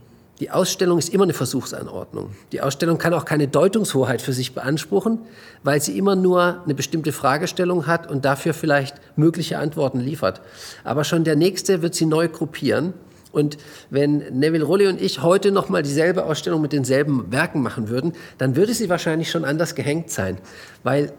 Die 0.41 0.49
Ausstellung 0.49 0.97
ist 0.97 1.13
immer 1.13 1.25
eine 1.25 1.33
Versuchsanordnung. 1.33 2.31
Die 2.51 2.61
Ausstellung 2.61 2.97
kann 2.97 3.13
auch 3.13 3.25
keine 3.25 3.47
Deutungshoheit 3.47 4.23
für 4.23 4.33
sich 4.33 4.55
beanspruchen, 4.55 5.19
weil 5.61 5.79
sie 5.79 5.95
immer 5.95 6.15
nur 6.15 6.63
eine 6.63 6.73
bestimmte 6.73 7.11
Fragestellung 7.11 7.85
hat 7.85 8.09
und 8.09 8.25
dafür 8.25 8.55
vielleicht 8.55 8.95
mögliche 9.15 9.59
Antworten 9.59 9.99
liefert. 9.99 10.41
Aber 10.83 11.03
schon 11.03 11.25
der 11.25 11.35
nächste 11.35 11.83
wird 11.83 11.93
sie 11.93 12.07
neu 12.07 12.27
gruppieren. 12.27 12.95
Und 13.31 13.59
wenn 13.91 14.39
Neville 14.39 14.63
Rolli 14.63 14.87
und 14.87 14.99
ich 14.99 15.21
heute 15.21 15.51
nochmal 15.51 15.83
dieselbe 15.83 16.25
Ausstellung 16.25 16.59
mit 16.59 16.73
denselben 16.73 17.31
Werken 17.31 17.61
machen 17.61 17.89
würden, 17.89 18.13
dann 18.39 18.55
würde 18.55 18.73
sie 18.73 18.89
wahrscheinlich 18.89 19.29
schon 19.29 19.45
anders 19.45 19.75
gehängt 19.75 20.09
sein, 20.09 20.39
weil 20.81 21.13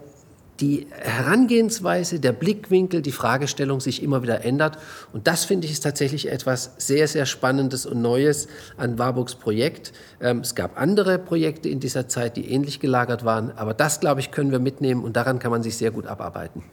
die 0.63 0.87
Herangehensweise, 0.91 2.21
der 2.21 2.31
Blickwinkel, 2.31 3.01
die 3.01 3.11
Fragestellung 3.11 3.81
sich 3.81 4.01
immer 4.01 4.23
wieder 4.23 4.45
ändert. 4.45 4.77
Und 5.11 5.27
das 5.27 5.43
finde 5.43 5.65
ich 5.65 5.73
ist 5.73 5.81
tatsächlich 5.81 6.31
etwas 6.31 6.71
sehr, 6.77 7.09
sehr 7.09 7.25
Spannendes 7.25 7.85
und 7.85 8.01
Neues 8.01 8.47
an 8.77 8.97
Warburgs 8.97 9.35
Projekt. 9.35 9.91
Ähm, 10.21 10.39
es 10.39 10.55
gab 10.55 10.79
andere 10.79 11.19
Projekte 11.19 11.67
in 11.67 11.81
dieser 11.81 12.07
Zeit, 12.07 12.37
die 12.37 12.49
ähnlich 12.49 12.79
gelagert 12.79 13.25
waren, 13.25 13.51
aber 13.57 13.73
das, 13.73 13.99
glaube 13.99 14.21
ich, 14.21 14.31
können 14.31 14.51
wir 14.51 14.59
mitnehmen 14.59 15.03
und 15.03 15.17
daran 15.17 15.37
kann 15.37 15.51
man 15.51 15.63
sich 15.63 15.75
sehr 15.75 15.91
gut 15.91 16.07
abarbeiten. 16.07 16.63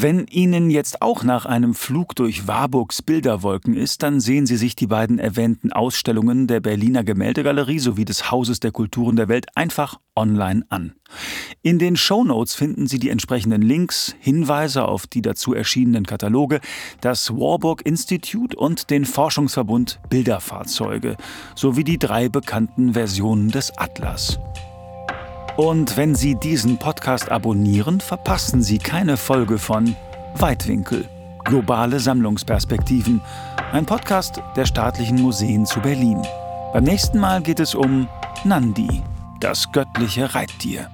Wenn 0.00 0.28
Ihnen 0.28 0.70
jetzt 0.70 1.02
auch 1.02 1.24
nach 1.24 1.44
einem 1.44 1.74
Flug 1.74 2.14
durch 2.14 2.46
Warburgs 2.46 3.02
Bilderwolken 3.02 3.74
ist, 3.74 4.04
dann 4.04 4.20
sehen 4.20 4.46
Sie 4.46 4.56
sich 4.56 4.76
die 4.76 4.86
beiden 4.86 5.18
erwähnten 5.18 5.72
Ausstellungen 5.72 6.46
der 6.46 6.60
Berliner 6.60 7.02
Gemäldegalerie 7.02 7.80
sowie 7.80 8.04
des 8.04 8.30
Hauses 8.30 8.60
der 8.60 8.70
Kulturen 8.70 9.16
der 9.16 9.26
Welt 9.26 9.46
einfach 9.56 9.98
online 10.14 10.64
an. 10.68 10.92
In 11.62 11.80
den 11.80 11.96
Show 11.96 12.22
Notes 12.22 12.54
finden 12.54 12.86
Sie 12.86 13.00
die 13.00 13.10
entsprechenden 13.10 13.60
Links, 13.60 14.14
Hinweise 14.20 14.84
auf 14.84 15.08
die 15.08 15.20
dazu 15.20 15.52
erschienenen 15.52 16.06
Kataloge, 16.06 16.60
das 17.00 17.32
Warburg 17.32 17.84
Institute 17.84 18.56
und 18.56 18.90
den 18.90 19.04
Forschungsverbund 19.04 19.98
Bilderfahrzeuge 20.08 21.16
sowie 21.56 21.82
die 21.82 21.98
drei 21.98 22.28
bekannten 22.28 22.92
Versionen 22.92 23.50
des 23.50 23.76
Atlas. 23.76 24.38
Und 25.58 25.96
wenn 25.96 26.14
Sie 26.14 26.36
diesen 26.36 26.78
Podcast 26.78 27.32
abonnieren, 27.32 28.00
verpassen 28.00 28.62
Sie 28.62 28.78
keine 28.78 29.16
Folge 29.16 29.58
von 29.58 29.96
Weitwinkel. 30.36 31.08
Globale 31.44 31.98
Sammlungsperspektiven. 31.98 33.20
Ein 33.72 33.84
Podcast 33.84 34.40
der 34.54 34.66
Staatlichen 34.66 35.20
Museen 35.20 35.66
zu 35.66 35.80
Berlin. 35.80 36.22
Beim 36.72 36.84
nächsten 36.84 37.18
Mal 37.18 37.42
geht 37.42 37.58
es 37.58 37.74
um 37.74 38.06
Nandi, 38.44 39.02
das 39.40 39.72
göttliche 39.72 40.32
Reittier. 40.32 40.92